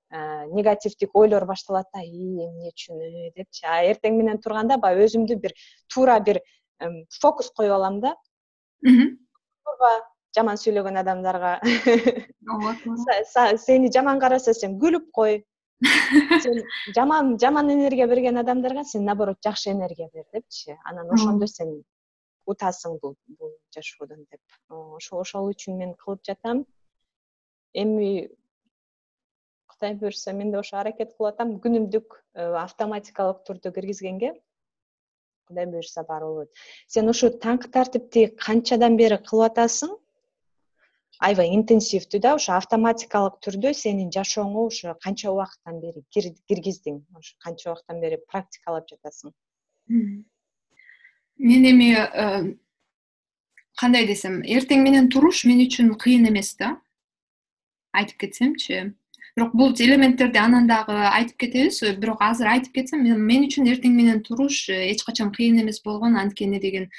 э, 0.09 0.47
негативдик 0.47 1.15
ойлор 1.15 1.45
башталат 1.45 1.87
да 1.93 2.01
ии 2.01 2.47
эмне 2.47 2.71
үчүн 2.73 3.01
э? 3.01 3.31
депчи. 3.35 3.65
А 3.65 3.83
эртең 3.85 4.17
менен 4.17 4.41
турганда 4.41 4.77
баягы 4.77 5.05
өзүмдү 5.05 5.37
бир 5.37 5.53
туура 5.93 6.19
бир 6.19 6.41
фокус 7.21 7.51
коюп 7.51 7.77
алам 7.77 8.01
да. 8.01 8.15
Ооба 8.81 10.10
жаман 10.35 10.59
сүйлөгөн 10.59 10.99
адамдарга. 11.01 11.59
Ооба. 12.49 12.75
Сени 13.59 13.91
жаман 13.93 14.19
караса 14.19 14.53
сен 14.53 14.77
күлүп 14.81 15.09
кой. 15.13 15.41
Сен 15.81 16.61
жаман 16.97 17.37
жаман 17.41 17.71
энергия 17.73 18.07
берген 18.07 18.37
адамдарга 18.37 18.83
сен 18.85 19.05
наоборот 19.05 19.39
жакшы 19.43 19.71
энергия 19.71 20.09
бер 20.13 20.25
депчи. 20.33 20.77
Анан 20.85 21.11
ошондо 21.11 21.47
сен 21.47 21.81
утасың 22.47 22.99
бул 23.01 23.15
бул 23.39 23.55
жашоодон 23.75 24.25
деп. 24.29 24.41
Ошо 24.69 25.21
ошол 25.21 25.49
үчүн 25.51 25.77
мен 25.77 25.95
кылып 25.95 26.23
жатам. 26.27 26.65
Эми 27.73 28.29
кудай 29.67 29.95
буюрса 29.95 30.33
мен 30.33 30.51
да 30.51 30.59
ошо 30.59 30.77
аракет 30.77 31.15
кылып 31.17 31.33
атам 31.33 31.57
күнүмдүк 31.63 32.15
э, 32.35 32.47
автоматикалык 32.63 33.43
түрдө 33.47 33.73
киргизгенге 33.75 34.33
кудай 35.47 35.65
буюрса 35.65 36.03
баары 36.07 36.25
болот. 36.25 36.49
Сен 36.87 37.09
ушу 37.09 37.31
таңкы 37.43 37.71
тартипти 37.71 38.27
канчадан 38.45 38.97
бери 38.97 39.17
кылып 39.17 39.51
атасың 39.51 39.97
аябай 41.21 41.53
интенсивдүү 41.55 42.19
да 42.23 42.33
ошо 42.37 42.55
автоматикалык 42.57 43.37
түрдө 43.45 43.73
сенин 43.77 44.09
жашооңо 44.13 44.65
ушу 44.71 44.95
канча 45.03 45.29
убакыттан 45.31 45.77
бери 45.83 46.01
киргиздиң? 46.13 47.01
Ошо 47.17 47.35
канча 47.45 47.71
убакыттан 47.71 48.01
бери 48.01 48.17
практикалап 48.31 48.89
жатасың? 48.89 49.33
Мен 51.37 51.67
эми 51.71 51.91
э, 51.97 52.55
кандай 53.77 54.07
десем 54.09 54.41
эртең 54.41 54.81
менен 54.85 55.09
туруш 55.13 55.45
мен 55.49 55.61
үчүн 55.67 55.93
кыйын 56.01 56.27
эмес 56.31 56.55
да. 56.57 56.75
Айтып 57.93 58.25
кетсемчи. 58.25 58.83
Бирок 59.37 59.55
бул 59.55 59.73
элементтерди 59.77 60.39
анан 60.41 60.67
дагы 60.67 60.93
айтып 60.93 61.37
кетебиз. 61.45 61.81
Бирок 62.01 62.21
азыр 62.21 62.49
айтып 62.51 62.81
кетсем 62.81 63.05
мен 63.05 63.47
үчүн 63.47 63.69
эртең 63.71 63.93
менен 63.95 64.21
туруш 64.25 64.67
э, 64.69 64.91
эч 64.91 65.05
качан 65.05 65.31
кыйын 65.33 65.61
эмес 65.63 65.81
болгон. 65.85 66.17
Анткени 66.17 66.59
деген 66.59 66.89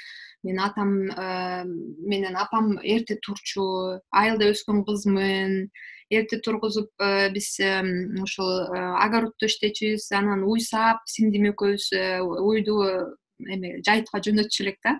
менин 0.43 0.59
атам 0.59 1.09
э, 1.09 1.63
менен 1.65 2.35
апам 2.35 2.77
эрте 2.83 3.17
турчу 3.23 3.99
айылда 4.11 4.51
өскөн 4.53 4.83
кызмын. 4.85 5.69
Эрте 6.13 6.37
тургузуп 6.43 6.91
э, 6.99 7.29
биз 7.33 7.55
ушул 8.21 8.51
огороддо 8.75 9.47
иштечүбүз 9.47 10.11
анан 10.13 10.43
уй 10.43 10.61
саап 10.61 11.01
сиңдим 11.09 11.49
экөөбүз 11.53 11.89
уйду 12.43 12.77
эме 13.47 13.79
жайытка 13.85 14.21
жөнөтчү 14.23 14.63
элек 14.65 14.79
да. 14.83 14.99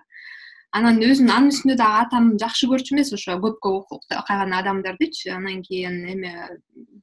Анан 0.74 0.98
өзүн 1.06 1.30
анын 1.30 1.52
үстүнө 1.52 1.76
дагы 1.78 2.00
атам 2.02 2.32
жакшы 2.40 2.66
көрчү 2.66 2.96
эмес 2.96 3.12
ошо 3.14 3.36
көпкө 3.38 3.98
калган 4.10 4.56
адамдардычы. 4.58 5.30
Анан 5.30 5.62
кийин 5.62 6.00
эме 6.10 6.32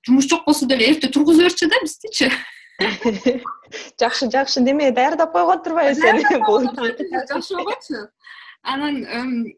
жумуш 0.05 0.27
жок 0.27 0.43
болсо 0.45 0.67
деле 0.67 0.89
эрте 0.91 1.07
тургуза 1.07 1.45
берчү 1.47 1.69
да 1.71 1.79
биздичи 1.85 2.27
жакшы 3.99 4.29
жакшы 4.31 4.61
неме 4.61 4.91
даярдап 4.91 5.31
койгон 5.33 5.63
турбайбы 5.63 5.95
сени 5.95 6.25
жакшы 7.31 7.55
болгончу 7.55 8.07
анан 8.61 9.03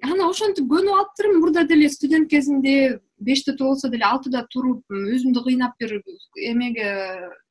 анан 0.01 0.21
ошентип 0.29 0.69
көнүп 0.71 0.95
алыптырмын. 0.95 1.39
Мурда 1.41 1.63
деле 1.67 1.89
студент 1.89 2.29
кезимде 2.29 2.99
беште 3.19 3.55
болсо 3.59 3.89
деле 3.89 4.05
алтыда 4.07 4.45
туруп 4.49 4.83
өзүмдү 4.89 5.43
кыйнап 5.47 5.75
бир 5.79 5.99
эмеге 6.35 6.87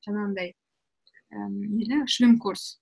жанагындай 0.07 0.55
эмне 1.31 2.07
шлемкурс 2.07 2.79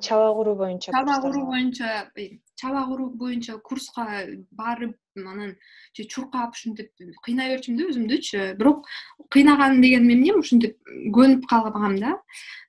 чаба 0.00 0.34
куруу 0.34 0.56
боюнча 0.56 0.92
чаба 0.92 1.20
куруу 1.20 1.46
боюнча 1.46 2.10
чаба 2.56 2.84
куруу 2.86 3.10
боюнча 3.10 3.58
курска 3.58 4.26
барып 4.50 4.96
анан 5.16 5.56
чуркап 5.94 6.54
ушинтип 6.54 6.90
кыйнай 7.24 7.54
берчүмүн 7.54 7.78
да 7.78 7.88
өзүмдүчү. 7.92 8.44
Бирок 8.58 8.86
кыйнаган 9.30 9.80
деген 9.82 10.10
эмнем 10.10 10.40
ушинтип 10.40 10.76
көнүп 10.86 11.46
калгам 11.48 11.98
да. 12.00 12.18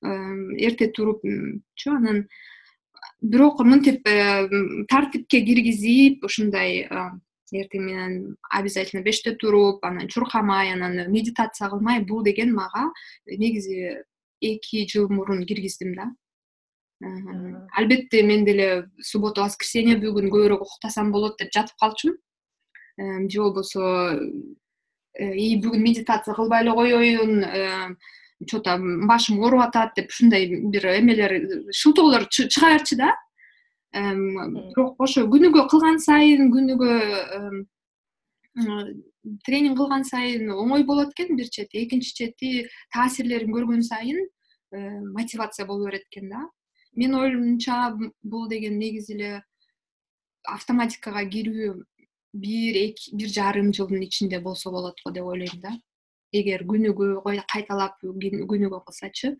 Эрте 0.02 0.92
турупчу 0.92 1.98
анан 1.98 2.28
бирок 3.22 3.60
мынтип 3.64 4.04
тартипке 4.90 5.44
киргизип 5.46 6.26
ушундай 6.26 6.88
эртең 7.54 7.86
менен 7.86 8.16
обязательно 8.50 9.04
беште 9.06 9.36
туруп 9.38 9.86
анан 9.86 10.10
чуркамай 10.10 10.74
анан 10.74 11.12
медитация 11.12 11.70
кылмай 11.70 12.02
бул 12.02 12.24
деген 12.24 12.54
мага 12.56 12.90
негизи 13.28 14.04
эки 14.42 14.88
жыл 14.90 15.10
мурун 15.10 15.46
киргиздим 15.46 15.94
да 15.96 16.10
албетте 17.04 18.24
мен 18.24 18.46
деле 18.46 18.90
суббота 19.02 19.44
воскресенье 19.44 19.98
бүгүн 20.00 20.30
көбүрөөк 20.32 20.64
уктасам 20.64 21.12
болот 21.12 21.38
деп 21.40 21.52
жатып 21.52 21.76
калчумун. 21.80 22.18
Же 22.98 23.42
болбосо 23.42 23.84
э, 25.18 25.36
и 25.36 25.58
бүгүн 25.60 25.82
медитация 25.84 26.36
кылбай 26.36 26.64
эле 26.64 26.72
коеюн 26.72 27.98
че 28.48 28.60
то 28.60 28.78
башым 29.08 29.42
ооруп 29.42 29.68
атат 29.68 29.96
деп 29.96 30.10
ушундай 30.12 30.48
бир 30.48 30.86
эмелер 31.00 31.36
шылтоолор 31.72 32.28
чыга 32.30 32.78
берчү 32.78 32.98
да. 32.98 33.12
Бирок 33.94 34.96
ошо 35.00 35.28
күнүгө 35.28 35.68
кылган 35.70 36.00
сайын 36.00 36.52
күнүгө 36.54 36.92
тренинг 39.46 39.78
кылган 39.78 40.04
сайын 40.04 40.52
оңой 40.52 40.84
болот 40.86 41.14
экен. 41.14 41.36
Бир 41.36 41.50
чети 41.50 41.84
экинчи 41.84 42.14
чети 42.14 42.68
таасирлерин 42.94 43.52
көргөн 43.52 43.82
сайын 43.82 44.20
э, 44.72 45.00
мотивация 45.02 45.66
боло 45.66 45.88
берет 45.88 46.06
экен 46.12 46.30
да 46.30 46.50
менин 46.96 47.16
оюмча 47.20 47.80
бул 48.24 48.48
деген 48.50 48.78
негизи 48.80 49.16
эле 49.16 49.32
автоматикага 50.56 51.24
кирүү 51.36 51.74
бир 52.34 52.80
эки 52.84 53.16
бир 53.18 53.30
жарым 53.38 53.74
жылдын 53.74 54.04
ичинде 54.08 54.40
болсо 54.40 54.72
болот 54.72 55.00
го 55.06 55.12
деп 55.12 55.26
ойлойм 55.26 55.60
да. 55.62 55.78
Эгер 56.34 56.66
күнүгө 56.66 57.38
кайталап 57.54 58.00
күнүгө 58.02 58.80
кылсачы 58.86 59.38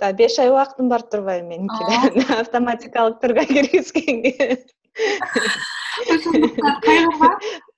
да 0.00 0.12
беш 0.16 0.38
ай 0.40 0.50
убактым 0.50 0.88
бар 0.88 1.02
турбайбы 1.02 1.48
меникиде 1.48 2.24
автоматикалык 2.42 3.20
түргө 3.22 3.44
киргизгенге. 3.52 4.34
Ошондуктан 6.14 6.80
кайгырма 6.84 7.30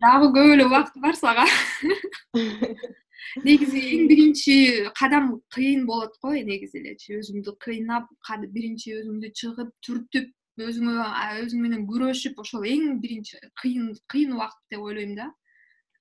дагы 0.03 0.31
көп 0.37 0.53
эле 0.55 0.67
убакыт 0.69 1.01
бар 1.03 1.19
сага 1.19 1.47
негизи 3.45 3.83
эң 3.97 4.09
биринчи 4.11 4.57
кадам 4.99 5.41
кыйын 5.55 5.87
болот 5.87 6.17
го 6.23 6.33
негизи 6.33 6.81
элечи 6.83 7.19
өзүңдү 7.19 7.57
кыйнап 7.65 8.09
биринчи 8.55 8.97
өзүңдү 9.01 9.33
чыгып 9.41 9.71
түртүп 9.87 10.67
өзүңө 10.69 11.07
өзүң 11.45 11.63
менен 11.65 11.87
күрөшүп 11.89 12.43
ошол 12.43 12.67
эң 12.69 12.99
биринчи 13.01 13.41
кыйын 13.63 13.95
кыйын 14.13 14.35
убакыт 14.37 14.61
деп 14.71 14.81
ойлойм 14.81 15.17
да. 15.17 15.33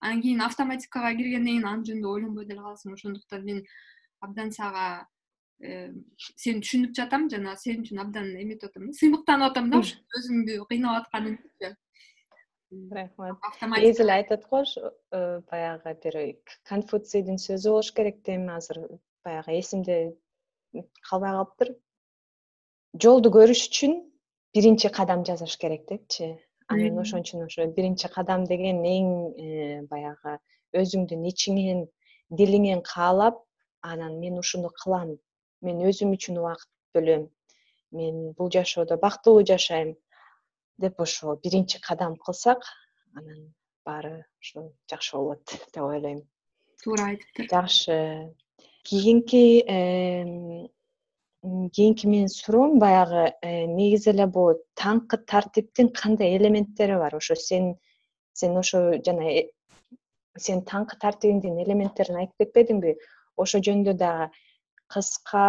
Анан 0.01 0.21
кийин 0.21 0.41
автоматикага 0.41 1.13
киргенден 1.15 1.61
кийин 1.61 1.65
ал 1.69 1.83
жөнүндө 1.87 2.13
ойлонбой 2.15 2.45
деле 2.49 2.59
каласың. 2.59 2.95
Ошондуктан 2.97 3.45
мен 3.45 3.61
абдан 4.25 4.51
сага 4.51 5.05
сени 5.61 6.63
түшүнүп 6.65 6.95
жатам 6.97 7.27
жана 7.29 7.53
сен 7.59 7.83
үчүн 7.83 8.01
абдан 8.01 8.31
эметип 8.41 8.71
атам 8.71 8.87
да 8.89 8.97
сыймыктанып 8.97 9.51
атам 9.51 9.69
да 9.69 9.81
ушинтип 9.83 10.17
өзүмдү 10.19 10.57
кыйнап 10.71 11.03
атканымчы 11.03 11.75
рахмат. 12.91 13.37
Негизи 13.61 14.03
айтат 14.09 14.45
го 14.49 14.63
баягы 15.51 15.93
бир 16.03 16.15
конфуцийдин 16.69 17.37
сөзү 17.37 17.69
болуш 17.69 17.91
керек 17.91 18.21
дейм 18.25 18.49
азыр. 18.49 18.77
Баягы 19.25 19.59
эсимде 19.59 20.15
калбай 21.09 21.31
калыптыр 21.35 21.75
жолду 23.03 23.31
көрүш 23.31 23.67
үчүн 23.69 23.97
биринчи 24.55 24.89
кадам 24.89 25.25
жасаш 25.25 25.57
керек 25.57 25.87
депчи. 25.89 26.37
Анан 26.67 26.99
ошон 26.99 27.21
үчүн 27.23 27.45
ошо 27.45 27.67
биринчи 27.67 28.07
кадам 28.07 28.45
деген 28.45 28.83
эң 28.83 29.07
э, 29.35 29.81
баягы 29.91 30.37
өзүңдүн 30.73 31.27
ичиңен 31.31 31.87
дилиңен 32.31 32.81
каалап 32.87 33.43
анан 33.81 34.19
мен 34.19 34.39
ушуну 34.39 34.71
кылам. 34.83 35.17
Мен 35.61 35.83
өзүм 35.83 36.15
үчүн 36.15 36.39
убакыт 36.39 36.71
бөлөм. 36.95 37.27
Мен 37.91 38.31
бул 38.37 38.49
жашоодо 38.49 38.97
бактылуу 38.97 39.43
жашайм 39.43 39.95
деп 40.77 40.99
ошо 40.99 41.35
биринчи 41.43 41.79
кадам 41.81 42.15
кылсак 42.15 42.61
анан 43.15 43.53
баары 43.85 44.25
ошо 44.39 44.71
жакшы 44.89 45.17
болот 45.17 45.43
деп 45.73 45.83
ойлойм. 45.83 46.21
Туура 46.83 47.11
айтыптыр 47.11 47.49
жакшы. 47.49 47.97
Кийинки 48.83 49.43
кийинки 51.73 52.05
менин 52.05 52.29
суроом 52.29 52.77
баягы 52.79 53.33
э, 53.41 53.65
негизи 53.65 54.11
эле 54.11 54.27
бул 54.27 54.59
таңкы 54.77 55.17
тартиптин 55.17 55.89
кандай 55.89 56.35
элементтери 56.37 56.97
бар? 57.01 57.15
Ошо 57.15 57.35
сен 57.35 57.75
сен 58.33 58.57
ошо 58.57 59.01
жана 59.05 59.25
э, 59.25 59.49
сен 60.37 60.61
таңкы 60.61 60.99
тартибиңдин 61.01 61.57
элементтерин 61.63 62.21
айтып 62.21 62.45
кетпедиңби? 62.45 62.95
Ошо 63.37 63.57
жөнүндө 63.57 63.97
дагы 63.97 64.29
кыска 64.91 65.47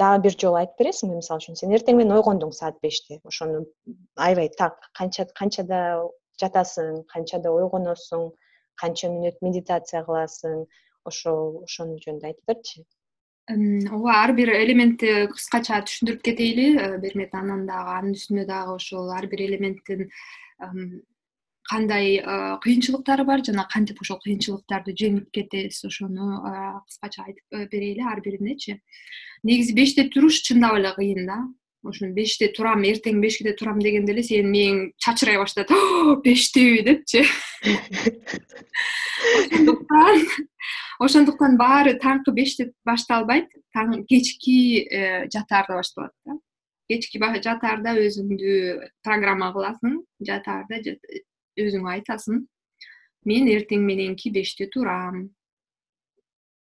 дагы 0.00 0.22
бир 0.26 0.36
жолу 0.40 0.58
айтып 0.60 0.82
бересиңби? 0.82 1.18
Мисалы 1.20 1.42
үчүн 1.42 1.58
сен 1.60 1.74
эртең 1.76 1.98
менен 2.00 2.16
ойгондуң 2.16 2.52
саат 2.56 2.80
беште. 2.82 3.20
Ошону 3.24 3.64
аябай 4.16 4.50
так 4.58 4.78
канча 4.98 5.26
канчада 5.38 5.80
жатасың 6.42 7.04
канчада 7.12 7.52
ойгоносуң 7.54 8.30
канча 8.80 9.10
мүнөт 9.12 9.40
медитация 9.46 10.02
кыласың 10.08 10.64
ошо 11.08 11.34
ошонун 11.62 12.02
жөнүндө 12.02 12.30
айтып 12.32 12.52
берчи. 12.52 12.84
Ооба 13.92 14.12
ар 14.22 14.32
бир 14.32 14.54
элементти 14.56 15.26
кыскача 15.32 15.82
түшүндүрүп 15.86 16.22
кетейли. 16.24 16.68
Э, 16.80 16.98
бермек 16.98 17.34
анан 17.36 17.66
дагы 17.68 17.98
анын 17.98 18.14
үстүнө 18.16 18.46
дагы 18.48 18.78
ошол 18.78 19.10
ар 19.12 19.26
бир 19.28 19.42
элементтин 19.46 20.08
кандай 21.70 22.16
э, 22.18 22.58
кыйынчылыктары 22.64 23.24
бар 23.24 23.44
жана 23.44 23.66
кантип 23.72 24.00
ошол 24.02 24.20
кыйынчылыктарды 24.24 24.94
жеңип 25.00 25.30
кетесиз 25.32 25.84
ошону 25.88 26.40
э, 26.44 26.80
кыскача 26.88 27.24
айтып 27.24 27.70
берейли 27.72 28.04
ар 28.04 28.20
бириндечи 28.24 28.80
негизи 29.44 29.74
беште 29.76 30.08
туруш 30.08 30.40
чындап 30.44 30.78
эле 30.78 30.92
кыйын 30.96 31.26
да. 31.26 31.38
Ошону 31.84 32.14
беште 32.16 32.48
турам 32.48 32.82
эртең 32.88 33.20
беште 33.20 33.52
турам 33.52 33.78
дегенде 33.84 34.14
эле 34.14 34.22
сенин 34.24 34.48
мээң 34.52 34.78
чачырай 35.04 35.36
баштайт 35.36 35.68
бештеби 36.24 36.80
депчи. 36.86 37.24
Ошондуктан 39.44 40.24
ошондуктан 41.00 41.58
баары 41.60 41.98
таңкы 42.00 42.32
беште 42.32 42.72
башталбайт. 42.88 43.52
Кечки 44.08 44.86
э, 44.86 45.28
жатаарда 45.28 45.76
башталат 45.80 46.12
да. 46.24 46.38
Кечки 46.88 47.18
жатаарда 47.18 47.96
өзүңдү 48.00 48.88
программа 49.02 49.52
кыласың 49.52 50.00
жатаарда 50.20 50.80
өзүңө 51.60 51.90
айтасың? 51.98 52.44
Мен 53.24 53.48
эртең 53.48 53.84
мененки 53.86 54.30
беште 54.30 54.66
турам. 54.68 55.30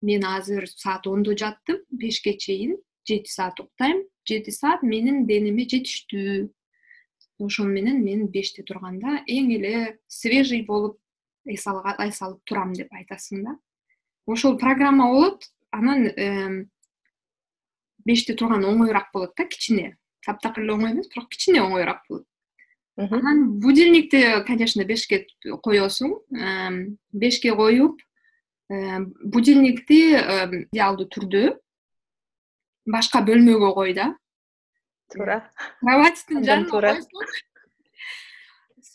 Мен 0.02 0.24
азыр 0.24 0.66
саат 0.70 1.06
ондо 1.06 1.36
жаттым 1.36 1.82
бешке 1.90 2.36
чейин 2.36 2.76
жети 3.08 3.30
саат 3.30 3.60
уктайм. 3.60 4.04
Жети 4.28 4.50
саат 4.50 4.82
менин 4.82 5.26
денеме 5.26 5.66
жетиштүү. 5.68 6.48
Ошону 7.38 7.68
менен 7.68 8.00
мен 8.04 8.28
беште 8.32 8.62
турганда 8.64 9.20
эң 9.28 9.50
эле 9.58 9.98
свежий 10.08 10.64
болуп 10.64 10.96
эс 11.44 11.66
алып 11.68 12.40
турам 12.44 12.72
деп 12.72 12.92
айтасың 12.92 13.44
да. 13.44 13.58
Ошол 14.26 14.56
программа 14.58 15.10
болот 15.12 15.44
анан 15.70 16.08
беште 18.06 18.34
турган 18.34 18.64
оңоюраак 18.64 19.12
болот 19.12 19.36
да 19.36 19.44
кичине. 19.44 19.98
Таптакыр 20.24 20.64
эле 20.64 20.72
оңой 20.72 20.94
эмес 20.94 21.12
бирок 21.12 21.28
кичине 21.28 21.60
оңоюраак 21.60 22.08
болот 22.08 22.26
анан 22.96 23.60
будильникти 23.60 24.22
конечно 24.46 24.84
бешке 24.84 25.26
коесуң 25.62 26.16
бешке 27.12 27.54
коюп 27.54 28.00
будильникти 28.68 30.00
идеалдуу 30.16 31.08
түрдө 31.12 31.44
башка 32.86 33.20
бөлмөгө 33.26 33.72
кой 33.74 33.92
да. 33.94 34.14
Туура. 35.12 35.42
Кроватьтин 35.82 36.42
жанына 36.46 36.70
койсоң 36.70 37.04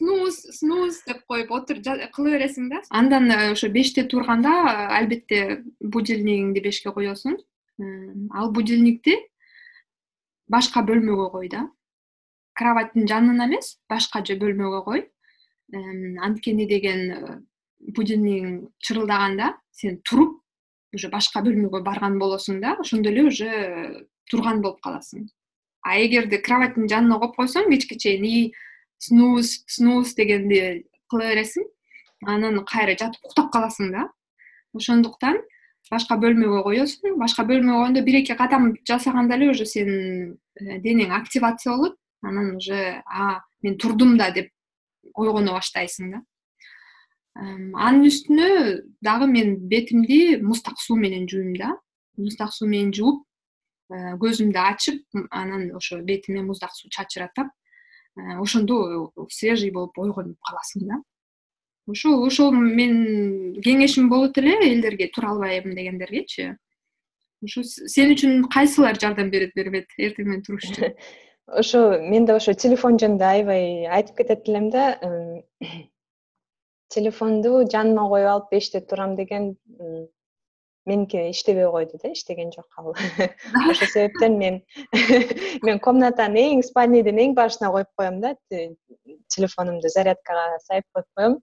снуз 0.01 0.39
снуз 0.57 1.01
деп 1.05 1.21
коюп 1.29 1.51
отур 1.55 1.79
кыла 2.15 2.33
бересиң 2.33 2.69
да. 2.71 2.81
Андан 2.89 3.29
э, 3.31 3.51
ошо 3.51 3.69
беште 3.69 4.03
турганда 4.03 4.49
э, 4.49 4.87
албетте 4.97 5.63
будильнигиңди 5.79 6.63
бешке 6.63 6.91
коесуң. 6.95 7.37
Ал 8.33 8.51
будильникти 8.51 9.15
башка 10.49 10.83
бөлмөгө 10.87 11.29
кой 11.35 11.51
да 11.53 11.67
кроваттьтин 12.53 13.07
жанына 13.07 13.47
эмес 13.47 13.77
башка 13.89 14.21
бөлмөгө 14.21 14.83
кой 14.83 15.07
анткени 15.73 16.67
деген 16.67 17.11
э, 17.11 17.39
будильнигиң 17.95 18.69
чырылдаганда 18.79 19.55
сен 19.71 20.01
туруп 20.03 20.41
уже 20.93 21.09
башка 21.09 21.41
бөлмөгө 21.41 21.81
барган 21.83 22.19
болосуң 22.19 22.59
да 22.61 22.75
ошондо 22.79 23.09
эле 23.09 23.23
уже 23.23 23.51
турган 24.29 24.61
болуп 24.61 24.81
каласың. 24.81 25.29
А 25.81 25.97
эгерде 25.97 26.37
кроваттьтин 26.37 26.89
жанына 26.91 27.19
коюп 27.19 27.37
койсоң 27.39 27.69
кечке 27.71 27.97
чейин 27.97 28.25
и 28.25 28.53
снуз 28.99 29.63
снуз 29.67 30.13
дегенди 30.15 30.85
кыла 31.09 31.31
бересиң 31.31 31.65
анан 32.27 32.59
кайра 32.65 32.97
жатып 32.99 33.23
уктап 33.31 33.51
каласың 33.53 33.91
да. 33.95 34.09
Ошондуктан 34.75 35.39
башка 35.89 36.19
бөлмөгө 36.19 36.63
коесуң 36.67 37.17
башка 37.19 37.47
бөлмөгө 37.47 37.79
койгондо 37.79 38.03
бир 38.05 38.21
эки 38.21 38.35
кадам 38.37 38.75
жасаганда 38.87 39.39
эле 39.39 39.49
уже 39.51 39.65
сенин 39.65 40.37
э, 40.59 40.79
денең 40.83 41.15
активация 41.15 41.73
болот 41.73 41.97
анан 42.21 42.55
уже 42.55 43.01
а 43.05 43.41
мен 43.61 43.77
турдум 43.77 44.17
да 44.17 44.31
деп 44.31 44.51
ойгоно 45.13 45.53
баштайсың 45.57 46.11
да. 46.11 46.21
Анын 47.35 48.07
үстүнө 48.09 48.49
дагы 49.01 49.27
мен 49.27 49.55
бетимди 49.67 50.37
муздак 50.41 50.79
суу 50.79 50.97
менен 50.97 51.27
жууйм 51.27 51.55
да. 51.55 51.77
Муздак 52.17 52.53
суу 52.53 52.67
менен 52.67 52.91
жууп 52.93 53.23
э, 53.91 54.17
көзүмдү 54.19 54.59
ачып 54.59 55.01
анан 55.31 55.71
ошо 55.75 56.01
бетиме 56.03 56.43
муздак 56.43 56.75
суу 56.75 56.89
чачыратып 56.91 57.49
Э, 58.17 58.37
ошондо 58.39 59.13
свежий 59.29 59.71
болуп 59.71 59.97
ойгонуп 59.97 60.37
каласың 60.43 60.87
да. 60.89 60.97
Ошол 61.87 62.25
ошол 62.27 62.51
менин 62.51 63.55
кеңешим 63.63 64.09
болот 64.11 64.37
эле 64.37 64.57
элдерге 64.67 65.07
тура 65.15 65.31
албайм 65.31 65.71
дегендергечи. 65.75 66.57
Ошо 67.41 67.63
сен 67.63 68.11
үчүн 68.11 68.49
кайсылар 68.51 68.99
жардам 68.99 69.31
берет 69.31 69.55
бербейт 69.55 69.95
эртең 69.97 70.27
менен 70.27 70.43
туруш 70.43 70.67
үчүн 70.73 70.91
ошо 71.59 71.99
мен 71.99 72.25
да 72.25 72.35
ошо 72.39 72.53
телефон 72.53 72.97
жөнүндө 73.01 73.27
аябай 73.27 73.85
айтып 73.99 74.17
кетет 74.21 74.49
элем 74.49 74.69
да 74.71 74.85
телефонду 76.95 77.61
жаныма 77.73 78.07
коюп 78.09 78.31
алып 78.33 78.49
беште 78.51 78.81
турам 78.81 79.15
деген 79.15 79.53
меники 80.85 81.29
иштебей 81.29 81.69
койду 81.71 81.99
да 82.03 82.11
иштеген 82.11 82.51
жок 82.51 82.67
ал. 82.77 82.93
Ошол 83.69 83.87
себептен 83.87 84.37
мен 84.37 84.61
мен 85.67 85.79
комнатанын 85.79 86.57
эң 86.57 86.63
спальныйдын 86.65 87.21
эң 87.25 87.35
башына 87.37 87.71
коюп 87.71 87.91
коем 87.95 88.21
да 88.21 88.35
телефонумду 89.35 89.89
зарядкага 89.89 90.59
сайып 90.67 90.85
коюп 90.93 91.07
коем. 91.15 91.39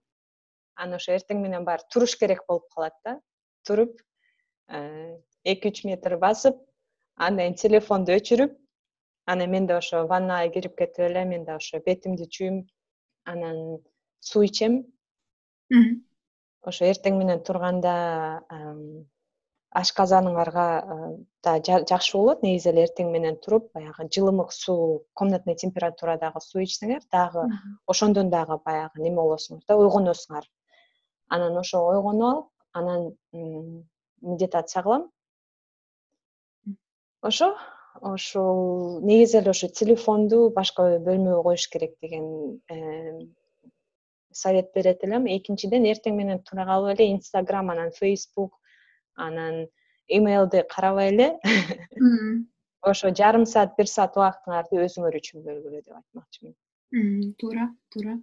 Анан 0.74 0.98
ошо 0.98 1.12
эртең 1.12 1.42
менен 1.42 1.64
баары 1.64 1.86
туруш 1.92 2.16
керек 2.16 2.44
болуп 2.48 2.66
калат 2.74 2.96
да. 3.04 3.18
Туруп 3.66 4.00
э, 4.70 5.18
эки 5.44 5.68
үч 5.68 5.84
метр 5.84 6.16
басып 6.16 6.56
андан 7.16 7.54
кийин 7.54 7.62
телефонду 7.62 8.14
өчүрүп 8.16 8.56
анан 9.32 9.50
мен 9.50 9.66
да 9.66 9.76
ошо 9.78 10.06
ваннага 10.06 10.50
кирип 10.54 10.74
кетип 10.78 11.04
эле 11.10 11.24
мен 11.24 11.44
да 11.44 11.56
ошо 11.60 11.80
бетимди 11.86 12.28
жууйм 12.36 12.62
анан 13.24 13.78
суу 14.20 14.42
ичем. 14.48 14.82
Ошо 16.68 16.88
эртең 16.88 17.18
менен 17.20 17.42
турганда 17.44 17.94
ашказаныңарга 19.78 20.66
э, 20.80 21.08
да 21.44 21.52
жакшы 21.60 22.16
болот. 22.16 22.42
Негизи 22.42 22.70
эле 22.72 22.86
эртең 22.86 23.10
менен 23.12 23.36
туруп 23.44 23.68
баягы 23.76 24.08
жылымык 24.16 24.52
суу 24.52 25.04
комнатный 25.14 25.56
температурадагы 25.62 26.40
суу 26.40 26.64
ичсеңер 26.64 27.04
дагы 27.12 27.44
ошондон 27.86 28.30
дагы 28.30 28.58
баягы 28.64 29.04
неме 29.04 29.20
болосуңар 29.20 29.62
да 29.68 29.76
ойгоносуңар 29.76 30.48
анан 31.36 31.60
ошо 31.60 31.84
ойгонуп 31.92 32.28
алып 32.32 32.48
анан 32.72 33.10
медитация 34.22 34.82
кылам. 34.82 35.10
Ошо 37.20 37.54
ошол 38.02 39.00
негизи 39.00 39.38
эле 39.38 39.50
ошо 39.50 39.68
телефонду 39.68 40.50
башка 40.54 40.86
бөлмөгө 41.06 41.42
коюш 41.42 41.66
керек 41.72 41.96
деген 42.02 43.32
совет 44.32 44.72
берет 44.74 45.02
элем. 45.04 45.26
Экинчиден 45.26 45.86
эртең 45.90 46.16
менен 46.16 46.42
тура 46.42 46.66
калып 46.68 46.94
эле 46.94 47.10
инстаграм 47.14 47.70
анан 47.70 47.90
фейсбук 47.96 48.54
анан 49.16 49.66
эмейлди 50.08 50.64
карабай 50.68 51.12
эле 51.12 51.28
ошо 52.92 53.10
жарым 53.10 53.44
саат 53.46 53.74
бир 53.78 53.90
саат 53.90 54.16
убактыңарды 54.16 54.80
өзүңөр 54.86 55.18
үчүн 55.20 55.44
бөлгүлө 55.44 55.82
деп 55.82 55.94
айтмакчымын 56.00 56.54
туура 57.38 57.74
туура. 57.92 58.18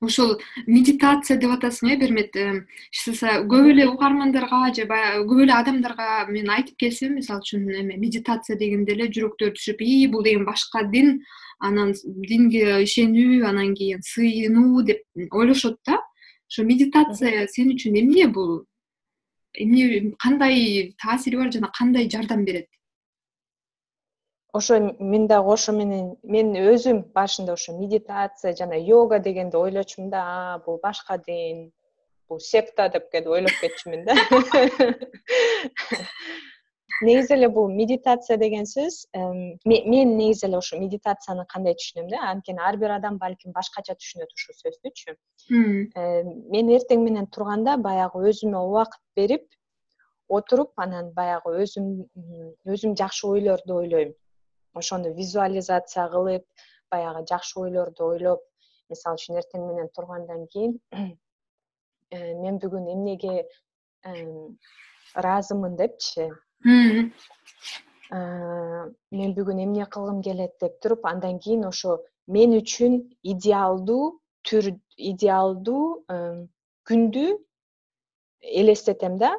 Ошол 0.00 0.40
медитация 0.66 1.38
деп 1.38 1.52
атасың 1.54 1.92
э 1.92 1.96
бермет 1.96 2.34
иши 2.34 3.12
көп 3.46 3.70
эле 3.70 3.86
угармандарга 3.86 4.74
же 4.74 4.86
баягы 4.86 5.24
көп 5.28 5.42
эле 5.44 5.52
адамдарга 5.54 6.26
мен 6.28 6.50
айтып 6.50 6.76
келсем 6.76 7.14
мисалы 7.14 7.40
үчүн 7.40 7.68
эме 7.82 7.96
медитация 7.96 8.58
дегенде 8.58 8.92
эле 8.92 9.06
жүрөктөрү 9.06 9.54
түшүп 9.54 9.82
ии 9.82 10.06
бул 10.08 10.24
деген 10.24 10.44
башка 10.44 10.82
дин 10.82 11.20
анан 11.60 11.94
динге 12.04 12.82
ишенүү 12.82 13.46
анан 13.46 13.74
кийин 13.74 14.02
сыйынуу 14.02 14.82
деп 14.82 15.02
ойлошот 15.30 15.78
да. 15.86 16.02
Ошо 16.50 16.64
медитация 16.64 17.46
сен 17.46 17.70
үчүн 17.70 18.00
эмне 18.02 18.26
бул? 18.26 18.64
Эмне 19.54 20.12
кандай 20.18 20.94
таасири 20.98 21.36
бар 21.36 21.52
жана 21.52 21.70
кандай 21.70 22.10
жардам 22.10 22.44
берет 22.44 22.66
ошо 24.58 24.78
мен 24.98 25.26
дагы 25.30 25.52
ошо 25.54 25.72
менен 25.72 26.06
мен 26.34 26.52
өзүм 26.72 27.02
башында 27.18 27.52
ошо 27.58 27.74
медитация 27.78 28.54
жана 28.60 28.76
йога 28.92 29.18
дегенди 29.26 29.56
ойлочумун 29.56 30.10
да 30.10 30.22
а 30.34 30.58
бул 30.66 30.80
башка 30.82 31.18
дин 31.26 31.70
бул 32.28 32.40
секта 32.40 32.88
деп 32.94 33.08
кээде 33.12 33.28
ойлоп 33.38 33.56
кетчүмүн 33.62 34.04
да. 34.04 34.14
Негизи 37.00 37.32
эле 37.36 37.48
бул 37.54 37.68
медитация 37.70 38.36
деген 38.42 38.66
сөз 38.66 39.06
мен 39.14 40.16
негизи 40.18 40.46
эле 40.48 40.58
ошо 40.58 40.78
медитацияны 40.80 41.44
кандай 41.52 41.76
түшүнөм 41.78 42.08
да 42.10 42.22
анткени 42.32 42.64
ар 42.70 42.76
бир 42.80 42.96
адам 42.96 43.18
балким 43.22 43.54
башкача 43.54 43.94
түшүнөт 43.94 44.34
ушул 44.34 44.56
сөздүчү. 44.62 45.14
Мен 46.54 46.72
эртең 46.78 47.04
менен 47.06 47.30
турганда 47.34 47.76
баягы 47.88 48.24
өзүмө 48.32 48.64
убакыт 48.70 49.02
берип 49.16 49.46
отуруп 50.28 50.72
анан 50.84 51.12
баягы 51.14 51.54
өзүм 51.62 51.86
өзүм 52.74 52.96
жакшы 52.98 53.30
ойлорду 53.30 53.78
ойлойм 53.82 54.10
ошону 54.74 55.14
визуализация 55.14 56.08
кылып 56.12 56.44
баягы 56.90 57.24
жакшы 57.30 57.60
ойлорду 57.60 58.12
ойлоп 58.12 58.44
мисалы 58.90 59.16
үчүн 59.20 59.40
эртең 59.40 59.66
менен 59.66 59.88
тургандан 59.94 60.46
кийин 60.52 60.78
э, 62.10 62.34
мен 62.42 62.58
бүгүн 62.58 62.88
эмнеге 62.94 63.44
ыраазымын 65.16 65.76
депчи? 65.76 66.28
Э, 66.64 68.20
мен 69.12 69.34
бүгүн 69.36 69.64
эмне 69.64 69.86
кылгым 69.86 70.22
келет 70.22 70.56
деп 70.60 70.80
туруп 70.80 71.04
андан 71.06 71.38
кийин 71.38 71.66
ошо 71.68 71.98
мен 72.26 72.56
үчүн 72.56 73.02
идеалдуу 73.22 74.20
түр 74.48 74.72
идеалдуу 74.96 76.04
күндү 76.88 77.26
элестетем 78.40 79.18
да. 79.18 79.34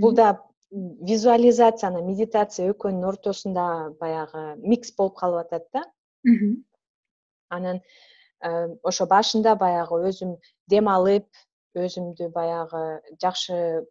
Бул 0.00 0.14
да 0.16 0.45
визуализацияны 0.72 2.02
медитация 2.02 2.70
экөөнүн 2.72 3.06
ортосунда 3.12 3.66
баягы 4.00 4.56
микс 4.62 4.92
болуп 4.96 5.16
калып 5.20 5.46
атат 5.46 5.68
да. 5.72 5.84
Анан 7.48 7.80
э, 8.42 8.50
ошо 8.82 9.06
башында 9.06 9.54
баягы 9.56 10.00
өзүм 10.10 10.36
дем 10.66 10.88
алып 10.88 11.28
өзүмдү 11.76 12.30
баягы 12.34 12.82
жакшы 13.22 13.86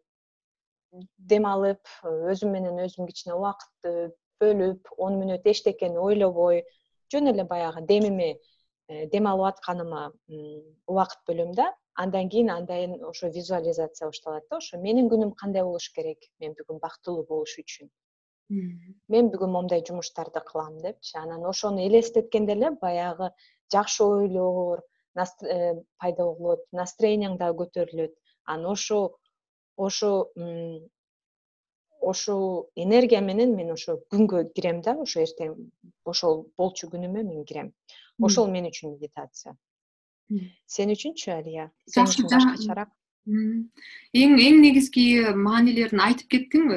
дем 1.18 1.46
алып 1.48 1.88
өзүм 2.04 2.52
менен 2.52 2.82
өзүм 2.84 3.08
кичине 3.08 3.36
убакытты 3.36 4.12
бөлүп 4.44 4.92
он 4.98 5.20
мүнөт 5.22 5.48
эчтекени 5.48 5.98
ойлобой 5.98 6.66
жөн 7.14 7.32
эле 7.32 7.46
баягы 7.48 7.86
демиме 7.88 8.36
э, 8.36 9.08
дем 9.08 9.28
алып 9.32 9.54
атканыма 9.54 10.12
убакыт 10.88 11.24
бөлөм 11.28 11.56
да 11.56 11.72
андан 11.96 12.30
кийин 12.30 12.50
андан 12.50 13.04
ошо 13.12 13.30
визуализация 13.30 14.08
башталат 14.08 14.44
да 14.50 14.58
ошо 14.58 14.78
менин 14.78 15.08
күнүм 15.12 15.32
кандай 15.42 15.64
болуш 15.64 15.88
керек? 15.96 16.20
Мен 16.40 16.56
бүгүн 16.58 16.80
бактылуу 16.84 17.24
болуш 17.30 17.56
үчүн. 17.62 17.90
Мен 19.14 19.30
бүгүн 19.34 19.52
моундай 19.56 19.84
жумуштарды 19.88 20.42
кылам 20.50 20.76
депчи 20.84 21.16
анан 21.18 21.46
ошону 21.52 21.80
элестеткенде 21.88 22.54
эле 22.58 22.72
баягы 22.82 23.32
жакшы 23.74 24.04
ойлор 24.04 24.84
э, 25.16 25.74
пайда 25.98 26.26
болот 26.26 26.66
настроенияң 26.72 27.38
дагы 27.40 27.64
көтөрүлөт. 27.64 28.14
Анан 28.46 28.72
ошо 28.74 29.00
ошо 29.78 30.12
ошол 32.12 32.70
энергия 32.76 33.22
менен 33.22 33.56
мен 33.56 33.72
ошо 33.72 34.02
күнгө 34.12 34.50
кирем 34.54 34.82
да 34.82 34.98
ошо 35.06 35.24
эртең 35.24 35.56
ошол 36.04 36.44
болчу 36.58 36.92
күнүмө 36.92 37.24
мен 37.24 37.46
кирем. 37.46 37.72
Ошол 38.22 38.52
мен 38.52 38.68
үчүн 38.68 38.94
медитация 38.94 39.56
сен 40.68 40.94
үчүнчү 40.94 41.32
алия? 41.34 41.70
Сен 41.88 42.10
үчүн 42.10 42.30
башкачараак 42.32 42.92
эң 43.26 44.36
эң 44.38 44.60
негизги 44.62 45.06
маанилерин 45.34 46.02
айтып 46.08 46.30
кеттиң 46.34 46.68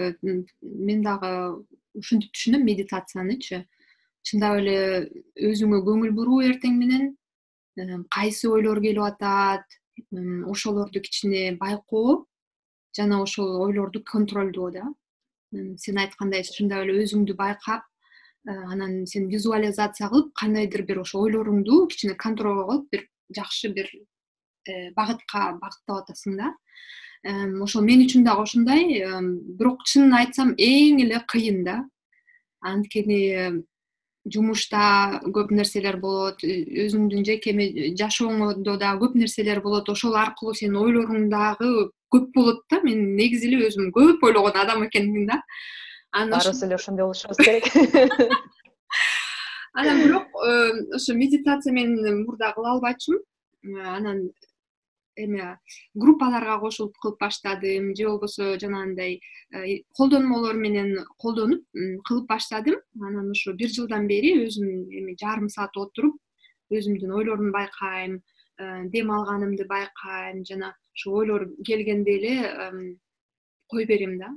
мен 0.62 1.02
дагы 1.04 1.32
ушинтип 1.98 2.32
түшүнөм 2.32 2.64
медитациянычы 2.64 3.64
чындап 4.28 4.60
эле 4.62 4.78
өзүңө 5.50 5.82
көңүл 5.88 6.14
буруу 6.16 6.40
эртең 6.46 6.78
менен 6.80 8.06
кайсы 8.14 8.48
ойлор 8.48 8.80
келип 8.84 9.04
атат 9.04 9.78
ошолорду 10.52 11.02
кичине 11.04 11.52
байкоо 11.60 12.24
жана 12.96 13.22
ошол 13.22 13.60
ойлорду 13.66 14.02
контролдоо 14.04 14.70
да. 14.70 14.86
Сен 15.76 15.98
айткандай 15.98 16.42
чындап 16.44 16.84
эле 16.86 17.04
өзүңдү 17.04 17.36
байкап 17.36 17.84
анан 18.46 19.04
сен 19.06 19.28
визуализация 19.28 20.08
кылып 20.08 20.32
кандайдыр 20.34 20.84
бир 20.88 21.02
ошо 21.04 21.20
ойлоруңду 21.26 21.86
кичине 21.92 22.16
контролго 22.16 22.64
алып 22.72 22.90
бир 22.92 23.08
жакшы 23.34 23.72
бир 23.74 23.90
э, 24.68 24.90
багытка 24.96 25.58
багыттап 25.60 26.04
атасың 26.04 26.38
да. 26.40 26.52
Ошол 27.64 27.82
мен 27.82 28.04
үчүн 28.04 28.24
дагы 28.24 28.44
ошондой 28.46 29.00
бирок 29.58 29.82
чынын 29.90 30.14
айтсам 30.20 30.54
эң 30.54 31.02
эле 31.02 31.22
кыйын 31.26 31.64
да. 31.66 31.80
Анткени 32.62 33.64
жумушта 34.32 35.20
көп 35.34 35.52
нерселер 35.54 35.98
болот 36.02 36.44
э, 36.44 36.62
өзүңдүн 36.86 37.24
жеке 37.26 37.54
жашооңдо 37.98 38.76
дагы 38.80 39.06
көп 39.06 39.16
нерселер 39.18 39.62
болот. 39.64 39.88
Ошол 39.88 40.16
аркылуу 40.20 40.54
сенин 40.54 40.78
ойлоруң 40.82 41.28
дагы 41.32 41.90
көп 42.12 42.30
болот 42.34 42.62
да. 42.70 42.80
Мен 42.84 43.16
негизи 43.16 43.50
эле 43.50 43.68
өзүм 43.68 43.92
көп 43.96 44.24
ойлогон 44.28 44.58
адам 44.60 44.86
экенмин 44.86 45.26
да. 45.32 45.42
Анан 46.12 46.36
баарыбыз 46.36 46.62
эле 46.66 46.78
ошондой 46.78 47.08
болушубуз 47.08 47.36
керек 47.36 47.68
анан 49.78 49.98
бирок 50.02 50.26
э, 50.44 50.94
ошо 50.96 51.14
медитация 51.14 51.72
мен 51.72 52.24
мурда 52.24 52.52
кыла 52.52 52.72
албачумун 52.72 53.22
э, 53.62 53.80
анан 53.96 54.32
эме 55.16 55.58
группаларга 55.94 56.58
кошулуп 56.58 56.96
кылып 57.02 57.18
баштадым. 57.20 57.94
Же 57.96 58.08
болбосо 58.08 58.58
жанагындай 58.58 59.20
э, 59.52 59.82
колдонмолор 59.96 60.54
менен 60.54 61.04
колдонуп 61.18 61.62
кылып 62.06 62.26
баштадым. 62.26 62.76
Анан 63.00 63.30
ошо 63.30 63.52
бир 63.52 63.70
жылдан 63.70 64.08
бери 64.08 64.34
өзүм 64.46 64.68
эми 64.98 65.14
жарым 65.22 65.48
саат 65.48 65.76
отуруп 65.76 66.16
өзүмдүн 66.70 67.14
ойлорумду 67.18 67.52
байкайм 67.52 68.22
дем 68.94 69.10
алганымды 69.10 69.64
байкайм. 69.64 70.44
Жана 70.44 70.74
ошо 70.94 71.14
ойлор 71.22 71.48
келгенде 71.66 72.18
эле 72.18 72.34
кое 73.70 73.86
берем 73.86 74.18
да 74.18 74.34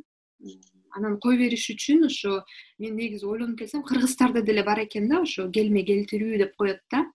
анан 0.98 1.18
кое 1.20 1.38
бериш 1.38 1.70
үчүн 1.74 2.06
ошо 2.08 2.44
мен 2.80 2.96
негизи 2.96 3.26
ойлонуп 3.26 3.60
келсем 3.60 3.84
кыргыздарда 3.84 4.42
деле 4.42 4.64
бар 4.64 4.84
экен 4.84 5.08
да 5.10 5.22
ошо 5.22 5.50
келме 5.52 5.84
келтирүү 5.84 6.38
деп 6.44 6.56
коет 6.56 6.82
да. 6.92 7.06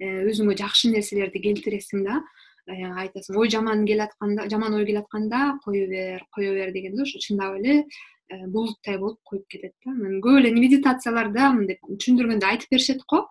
Э, 0.00 0.24
өзүңө 0.30 0.56
жакшы 0.58 0.90
нерселерди 0.90 1.40
келтиресиң 1.42 2.04
да. 2.06 2.22
Э, 2.66 2.74
айтасың 3.04 3.38
ой 3.38 3.50
жаман 3.50 3.84
келатканда 3.86 4.48
жаман 4.50 4.74
ой 4.74 4.86
келатканда 4.86 5.58
кое 5.64 5.86
бер 5.86 6.24
кое 6.34 6.54
бер 6.54 6.72
дегенде 6.72 7.02
ошо 7.02 7.18
чындап 7.18 7.58
эле 7.60 7.84
э, 8.28 8.46
булуттай 8.46 8.98
болуп 8.98 9.20
коюп 9.22 9.46
кетет 9.48 9.74
да. 9.84 9.92
Анан 9.92 10.20
көп 10.24 10.40
эле 10.40 10.50
медитацияларда 10.54 11.52
мындай 11.54 11.78
түшүндүргөндө 11.84 12.50
айтып 12.50 12.70
беришет 12.70 13.06
го. 13.06 13.28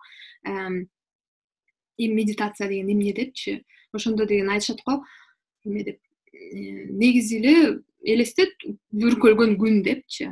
Эми 1.96 2.14
медитация 2.14 2.68
деген 2.68 2.90
эмне 2.90 3.12
депчи? 3.12 3.64
Ошондо 3.92 4.26
деген 4.26 4.50
айтышат 4.50 4.80
го. 4.86 5.04
Эме 5.64 5.84
деп 5.84 6.00
негизи 6.32 7.38
эле 7.38 7.80
элестет 8.04 8.52
бүркөлгөн 8.92 9.56
күн 9.60 9.82
депчи. 9.84 10.30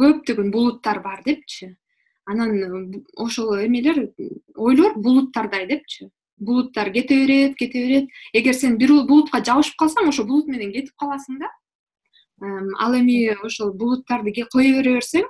Көптөгөн 0.00 0.50
булуттар 0.54 1.02
бар 1.04 1.22
депчи. 1.26 1.74
Анан 2.26 3.02
ошол 3.16 3.56
эмелер 3.64 4.06
ойлор 4.56 4.96
булуттардай 4.96 5.66
депчи. 5.66 6.08
Булуттар 6.38 6.92
кете 6.92 7.18
берет 7.26 7.56
кете 7.56 7.82
берет. 7.86 8.08
Эгер 8.32 8.54
сен 8.54 8.78
бир 8.78 8.94
булутка 9.08 9.42
жабышып 9.44 9.76
калсаң 9.80 10.08
ошол 10.08 10.26
булут 10.26 10.48
менен 10.48 10.72
кетип 10.72 10.94
каласың 10.96 11.40
да. 11.42 11.50
Ал 12.80 12.96
эми 12.96 13.34
ошол 13.44 13.74
булуттарды 13.74 14.32
кое 14.48 14.72
бере 14.78 14.96
берсең 15.00 15.28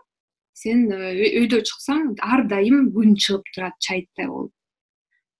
сен 0.60 0.90
э, 0.92 1.14
өйдө 1.40 1.62
чыксаң 1.64 2.16
ар 2.20 2.44
дайым 2.50 2.90
күн 2.94 3.16
чыгып 3.16 3.48
турат 3.54 3.78
чайыттай 3.80 4.28
болуп. 4.28 4.52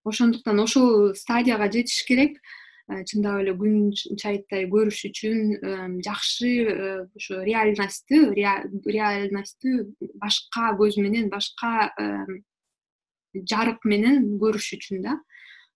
Ошондуктан 0.04 0.62
ошол 0.64 1.14
стадияга 1.14 1.68
жетиш 1.70 2.04
керек. 2.08 2.38
Э, 2.38 2.59
чындап 3.06 3.40
эле 3.42 3.54
күн 3.58 3.90
чайыттай 3.94 4.66
көрүш 4.70 5.00
үчүн 5.10 6.00
жакшы 6.04 6.50
э, 6.66 7.06
ошо 7.16 7.42
реальностту 7.46 8.30
реальностту 8.34 9.74
башка 10.22 10.72
көз 10.78 10.98
менен 11.02 11.30
башка 11.30 11.90
жарык 13.34 13.84
менен 13.84 14.38
көрүш 14.42 14.72
үчүн 14.78 15.04
да. 15.06 15.18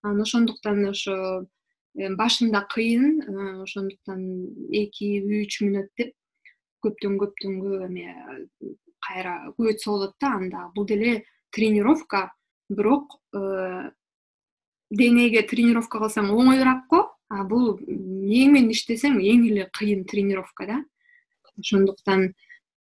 Анан 0.02 0.24
ошондуктан 0.26 0.82
ошо 0.90 1.46
башында 1.94 2.64
кыйын 2.74 3.22
э, 3.22 3.62
ошондуктан 3.62 4.20
эки 4.74 5.20
үч 5.22 5.60
мүнөт 5.62 5.92
деп 5.98 6.14
көптөн 6.84 7.18
көптөнгө 7.22 7.84
эме 7.86 8.08
кайра 9.06 9.36
күбөйтсө 9.54 9.90
болот 9.92 10.16
да. 10.20 10.34
Анда 10.40 10.70
бул 10.74 10.86
деле 10.86 11.22
тренировка 11.54 12.32
бирок 12.68 13.20
денеге 14.90 15.42
тренировка 15.48 16.00
кылсаң 16.02 16.32
оңоюраак 16.34 16.88
го 16.90 17.04
а 17.30 17.44
бул 17.48 17.78
мээң 17.86 18.56
менен 18.56 18.74
иштесең 18.74 19.20
эң 19.20 19.46
эле 19.50 19.68
кыйын 19.78 20.04
тренировка 20.10 20.66
да. 20.70 20.80
Ошондуктан 21.58 22.32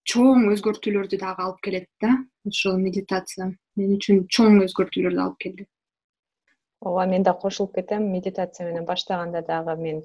чоң 0.08 0.48
өзгөртүүлөрдү 0.52 1.20
дагы 1.20 1.44
алып 1.44 1.60
келет 1.64 1.88
да 2.00 2.16
ушул 2.48 2.80
медитация. 2.80 3.52
Мен 3.76 3.96
үчүн 3.98 4.26
чоң 4.28 4.62
өзгөртүүлөрдү 4.64 5.24
алып 5.24 5.38
келди 5.46 5.68
ооба 6.84 7.06
мен 7.06 7.22
да 7.22 7.32
кошулуп 7.32 7.74
кетем. 7.74 8.10
Медитация 8.12 8.68
менен 8.68 8.84
баштаганда 8.84 9.42
дагы 9.42 9.76
мен 9.76 10.02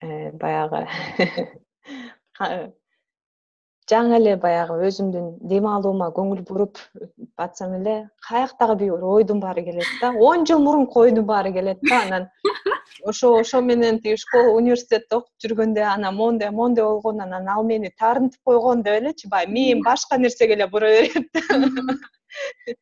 э, 0.00 0.32
баягы 0.32 0.86
жаңы 3.90 4.18
эле 4.18 4.34
баягы 4.40 4.76
өзүмдүн 4.88 5.28
дем 5.50 5.66
алуума 5.70 6.08
көңүл 6.16 6.42
буруп 6.48 6.80
батсам 7.40 7.74
эле 7.78 7.94
каяктагы 8.28 8.76
бир 8.82 9.04
ойдун 9.14 9.40
баары 9.40 9.64
келет 9.64 9.88
да 10.02 10.10
он 10.30 10.44
жыл 10.46 10.60
мурунку 10.64 11.00
ойдун 11.04 11.24
баары 11.26 11.52
келет 11.52 11.78
да 11.88 12.02
анан. 12.02 12.28
Ошо 13.04 13.32
ошо 13.38 13.60
менен 13.60 14.00
тиги 14.00 14.16
школа 14.16 14.52
университетте 14.58 15.16
окуп 15.16 15.32
жүргөндө 15.44 15.86
анан 15.94 16.16
моундай 16.16 16.50
моундай 16.50 16.84
болгон 16.84 17.20
анан 17.24 17.48
ал 17.48 17.64
мени 17.64 17.90
таарынтып 18.02 18.40
койгон 18.44 18.82
деп 18.82 19.00
элечи 19.00 19.28
баягы 19.28 19.52
мээм 19.52 19.82
башка 19.84 20.18
нерсеге 20.18 20.58
эле 20.58 20.66
бура 20.66 20.88
берет 20.96 21.28
да. 21.32 21.40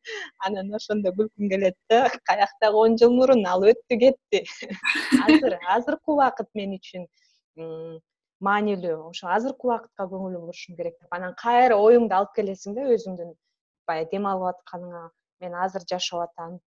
Анан 0.45 0.73
ошондо 0.75 1.13
күлкүм 1.15 1.49
келет 1.49 1.77
да 1.89 2.09
каяктагы 2.25 2.83
он 2.83 2.97
жыл 2.97 3.13
мурун 3.15 3.45
ал 3.47 3.63
өттү 3.63 3.99
кетти. 4.03 4.43
Азыр 5.27 5.59
азыркы 5.75 6.11
убакыт 6.11 6.49
мен 6.53 6.75
үчүн 6.79 7.07
маанилүү 8.45 8.97
ошо 9.09 9.29
азыркы 9.33 9.67
убакытка 9.67 10.07
көңүл 10.11 10.37
бурушум 10.41 10.77
керек 10.77 10.97
деп. 10.99 11.09
Анан 11.11 11.35
кайра 11.41 11.77
оюңду 11.81 12.15
алып 12.17 12.33
келесиң 12.37 12.75
да 12.77 12.85
өзүңдүн 12.95 13.33
баягы 13.89 14.11
дем 14.11 14.27
алып 14.29 14.51
атканыңа 14.53 15.03
мен 15.41 15.55
азыр 15.65 15.85
жашап 15.89 16.27
атам 16.27 16.59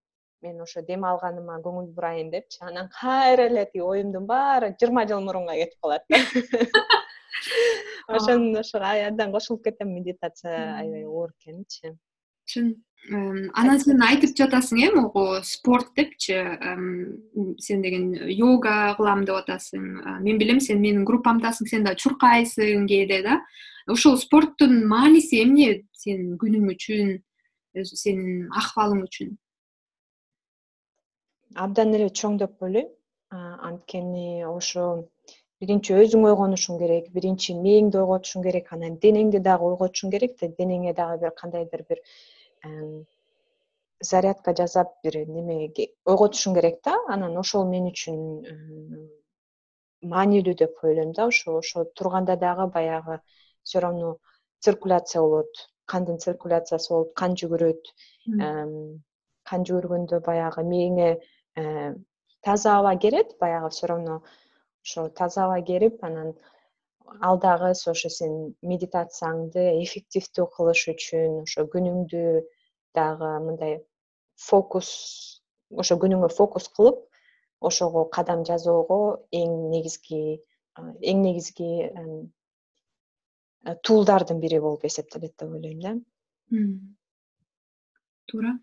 мен 0.43 0.61
ошо 0.65 0.83
дем 0.83 1.05
алганыма 1.05 1.61
көңүл 1.65 1.93
бурайын 1.95 2.31
депчи. 2.35 2.59
Анан 2.67 2.91
кайра 3.01 3.47
эле 3.51 3.67
тиги 3.71 3.85
оюмдун 3.85 4.27
баары 4.27 4.75
жыйырма 4.81 5.07
жыл 5.07 5.23
мурунга 5.27 5.55
кетип 5.63 5.81
калат 5.81 6.05
да. 6.09 6.19
Ошон 8.09 8.57
ошого 8.57 8.91
абдан 9.07 9.33
кошулуп 9.33 9.65
кетем 9.65 9.95
медитация 9.95 10.77
аябай 10.77 11.05
оор 11.05 11.31
экенчи 11.39 11.95
чын 12.45 12.75
анан 13.09 13.81
сен 13.81 14.03
айтып 14.05 14.37
жатасың 14.37 14.83
э 14.85 14.91
могу 14.95 15.41
спорт 15.43 15.89
депчи 15.97 16.37
сен 17.59 17.83
деген 17.83 18.13
йога 18.29 18.95
кылам 18.97 19.25
деп 19.25 19.37
атасың. 19.41 20.21
Мен 20.21 20.39
билем 20.39 20.61
сен 20.61 20.81
менин 20.81 21.05
группамдасың 21.05 21.67
сен 21.67 21.85
дагы 21.85 21.97
чуркайсың 21.97 22.87
кээде 22.87 23.23
да. 23.23 23.41
Ошол 23.89 24.17
спорттун 24.19 24.87
мааниси 24.87 25.43
эмне 25.43 25.83
сенин 25.93 26.37
күнүң 26.37 26.69
үчүн 26.77 27.19
сенин 27.85 28.49
акыбалың 28.53 29.05
үчүн? 29.09 29.37
Абдан 31.57 31.95
эле 31.95 32.11
чоң 32.11 32.39
деп 32.39 32.63
ойлойм 32.63 32.91
анткени 33.31 34.45
ошо 34.47 35.07
биринчи 35.63 35.95
өзүң 35.95 36.25
ойгонушуң 36.31 36.79
керек 36.83 37.09
биринчи 37.15 37.55
мээңди 37.55 38.01
ойготушуң 38.01 38.45
керек 38.47 38.73
анан 38.77 38.97
денеңди 39.03 39.41
дагы 39.45 39.69
ойготушуң 39.71 40.11
керек 40.15 40.37
да 40.41 40.49
денеңе 40.59 40.95
дагы 40.95 41.21
бир 41.25 41.35
кандайдыр 41.43 41.85
бир 41.89 42.01
зарядка 44.01 44.55
жасап 44.57 44.93
бир 45.05 45.17
неме 45.29 45.57
ойготушуң 46.05 46.55
керек 46.57 46.81
да? 46.85 46.97
Анан 47.09 47.37
ошол 47.41 47.67
мен 47.69 47.89
үчүн 47.91 48.21
маанилүү 50.13 50.55
деп 50.63 50.85
ойлойм 50.85 51.13
да 51.17 51.27
ошо 51.29 51.59
ошо 51.59 51.85
турганда 52.01 52.37
дагы 52.37 52.67
баягы 52.77 53.21
все 53.63 53.81
равно 53.85 54.17
циркуляция 54.61 55.23
болот 55.23 55.67
кандын 55.87 56.19
циркуляциясы 56.19 56.93
болот 56.93 57.13
кан 57.15 57.37
жүгүрөт 57.43 57.93
кан 59.51 59.67
жүгүргөндө 59.69 60.21
баягы 60.29 60.65
мээңе 60.73 61.11
таза 62.49 62.79
аба 62.79 62.95
керет 62.97 63.37
баягы 63.41 63.69
все 63.77 63.93
равно 63.93 64.23
ошо 64.85 65.09
таза 65.09 65.45
аба 65.45 65.61
керип 65.73 66.05
анан 66.05 66.33
ал 67.21 67.39
дагы 67.43 67.71
ошо 67.93 68.11
сен 68.17 68.55
медитацияңды 68.63 69.65
эффективдүү 69.83 70.47
кылыш 70.57 70.87
үчүн 70.95 71.43
ошо 71.43 71.67
күнүңдү 71.75 72.25
дагы 72.99 73.31
мындай 73.47 73.79
фокус 74.49 74.91
ошо 75.85 75.97
күнүңө 76.03 76.31
фокус 76.37 76.69
кылып 76.77 77.03
ошого 77.61 78.05
кадам 78.17 78.45
жасоого 78.49 79.01
эң 79.33 79.57
негизги 79.75 80.23
эң 80.79 81.23
негизги 81.27 81.71
туулдардын 83.85 84.41
бири 84.41 84.61
болуп 84.65 84.87
эсептелет 84.89 85.35
деп 85.37 85.51
ойлойм 85.51 85.81
да. 85.85 85.93
Туура. 88.31 88.55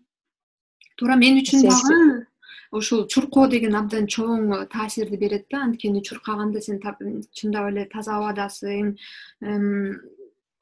Туура 0.96 1.16
мен 1.20 1.38
үчүн 1.42 1.68
дагы 1.68 2.26
ушул 2.72 3.06
чуркоо 3.08 3.48
деген 3.48 3.74
абдан 3.74 4.06
чоң 4.06 4.68
таасирди 4.72 5.16
берет 5.16 5.48
да. 5.50 5.64
Анткени 5.66 6.02
чуркаганда 6.02 6.60
сен 6.60 6.80
чындап 7.32 7.70
эле 7.72 7.88
таза 7.92 8.18
абадасың 8.18 8.94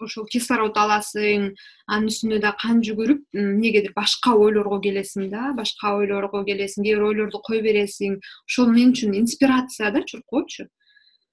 ошол 0.03 0.27
кислород 0.29 0.77
аласың 0.77 1.51
анын 1.89 2.09
үстүнө 2.11 2.41
дагы 2.43 2.61
кан 2.63 2.81
жүгүрүп 2.85 3.39
эмнегедир 3.41 3.95
башка 3.97 4.35
ойлорго 4.37 4.79
келесиң 4.85 5.31
да 5.33 5.53
башка 5.57 5.95
ойлорго 5.97 6.43
келесиң 6.49 6.85
кээ 6.85 6.97
бир 6.97 7.07
ойлорду 7.11 7.41
кое 7.47 7.63
бересиң. 7.65 8.19
Ошол 8.49 8.73
мен 8.75 8.93
үчүн 8.93 9.17
инспирация 9.21 9.93
да 9.95 10.03
чуркоочу. 10.05 10.69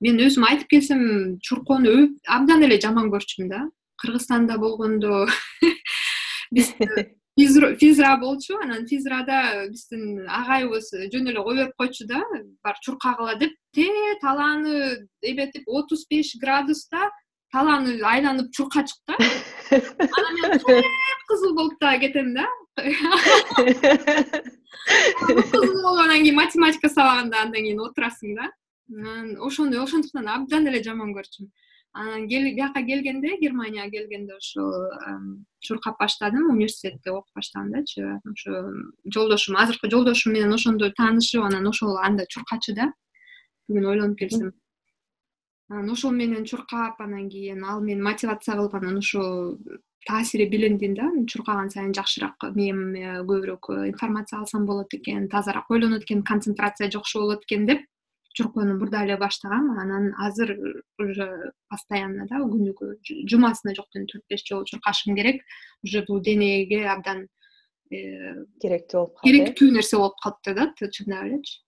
Мен 0.04 0.20
өзүм 0.20 0.48
айтып 0.48 0.72
келсем 0.76 1.04
чуркоону 1.44 2.13
абдан 2.28 2.63
эле 2.68 2.80
жаман 2.80 3.12
көрчүмүн 3.13 3.52
да. 3.52 3.66
Кыргызстанда 4.02 4.58
болгондо 4.60 5.28
биз 6.56 6.74
физра 7.38 8.17
болчу 8.17 8.58
анан 8.62 8.86
физрада 8.88 9.67
биздин 9.69 10.28
агайыбыз 10.28 10.91
жөн 11.13 11.28
эле 11.32 11.41
кое 11.43 11.56
берип 11.56 11.76
койчу 11.78 12.06
да 12.08 12.22
барып 12.63 12.80
чуркагыла 12.86 13.36
деп 13.36 13.54
те 13.74 13.89
талааны 14.22 15.08
эметип 15.22 15.63
отуз 15.67 16.06
беш 16.10 16.36
градуста 16.39 17.10
талааны 17.52 18.00
айланып 18.02 18.52
чуркачык 18.54 19.00
да 19.08 19.15
анан 19.74 20.34
мен 20.41 20.60
кыпкызыл 20.60 21.56
болуп 21.56 21.80
дагы 21.80 22.08
кетем 22.08 22.34
да. 22.36 22.48
Кыпкызыл 25.26 25.82
болуп 25.82 26.02
анан 26.06 26.22
кийин 26.22 26.36
математика 26.36 26.89
сабаганда 26.89 27.41
андан 27.41 27.63
кийин 27.63 27.80
отурасың 27.80 28.36
да. 28.36 28.52
Анан 28.93 29.38
ошону 29.41 29.84
ошондуктан 29.84 30.28
абдан 30.28 30.67
эле 30.67 30.84
жаман 30.84 31.13
көрчүмүн 31.17 31.50
бияка 31.95 32.84
келгенде 32.86 33.38
германияга 33.41 33.91
келгенде 33.91 34.34
ошо 34.34 34.89
чуркап 35.60 35.99
баштадым 35.99 36.49
университетте 36.49 37.12
окуп 37.12 37.29
баштагандачы 37.36 38.19
ошо 38.25 38.73
жолдошум 39.06 39.58
азыркы 39.58 39.89
жолдошум 39.89 40.34
менен 40.34 40.53
ошондо 40.53 40.91
таанышып 40.91 41.43
анан 41.43 41.67
ошол 41.67 41.97
анда 41.97 42.25
чуркачу 42.25 42.73
да. 42.73 42.93
Бүгүн 43.69 43.86
ойлонуп 43.86 44.17
келсем. 44.17 44.53
Анан 45.69 45.91
ошол 45.91 46.12
менен 46.12 46.45
чуркап 46.45 46.99
анан 46.99 47.29
кийин 47.29 47.63
ал 47.63 47.79
мени 47.82 48.01
мотивация 48.01 48.56
кылып 48.56 48.73
анан 48.73 48.97
ошо 48.97 49.58
таасири 50.08 50.49
билиндим 50.49 50.95
да. 50.95 51.12
Чуркаган 51.27 51.69
сайын 51.69 51.93
жакшыраак 51.93 52.56
мээме 52.56 53.21
көбүрөөк 53.21 53.69
информация 53.93 54.39
алсам 54.39 54.65
болот 54.65 54.93
экен 54.93 55.29
тазараак 55.29 55.69
ойлонот 55.69 56.03
экен 56.03 56.23
концентрация 56.23 56.89
жакшы 56.89 57.19
болот 57.19 57.45
экен 57.45 57.67
деп 57.67 57.86
чуркоону 58.34 58.78
мурда 58.78 59.04
эле 59.06 59.17
баштагам. 59.17 59.72
Анан 59.80 60.13
азыр 60.17 60.56
уже 61.00 61.54
постоянно 61.69 62.28
да 62.28 62.41
күнүгө 62.43 62.98
жумасына 63.30 63.76
жокто 63.78 64.04
төрт 64.12 64.26
беш 64.30 64.46
жолу 64.48 64.65
чуркашым 64.65 65.15
керек. 65.15 65.43
Уже 65.84 66.04
бул 66.08 66.22
денеге 66.22 66.86
абдан 66.89 67.28
э, 67.91 68.46
керектүү 68.62 69.00
болуп 69.00 69.17
калды. 69.17 69.30
керектүү 69.30 69.72
нерсе 69.72 69.98
болуп 69.98 70.19
калыптыр 70.24 70.56
да 70.60 70.89
чындап 70.89 71.30
элечи 71.30 71.62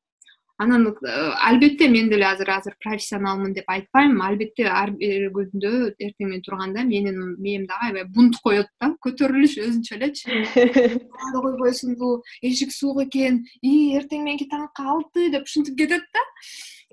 анан 0.57 0.87
э, 0.87 1.31
албетте 1.47 1.87
мен 1.89 2.09
деле 2.09 2.25
азыр 2.25 2.49
азыр 2.49 2.75
профессионалмын 2.79 3.53
деп 3.53 3.65
айтпайм 3.67 4.21
албетте 4.21 4.67
ар 4.71 4.91
бир 4.91 5.27
күндө 5.35 5.71
эртең 5.99 6.29
менен 6.29 6.43
турганда 6.45 6.85
менин 6.87 7.35
мээм 7.43 7.65
дагы 7.67 7.89
аябай 7.89 8.05
бунт 8.15 8.39
коет 8.43 8.69
да. 8.79 8.93
Көтөрүлүш 9.03 9.57
өзүнчө 9.59 9.97
элечи 9.97 10.31
ары 11.27 11.43
койбойсуңбу 11.43 12.21
эшик 12.41 12.71
суук 12.71 13.03
экен. 13.03 13.43
Ии 13.61 13.97
эртең 13.99 14.23
мененки 14.23 14.47
таңкы 14.51 14.87
алты 14.95 15.29
деп 15.31 15.43
ушинтип 15.43 15.77
кетет 15.77 16.07
да. 16.15 16.25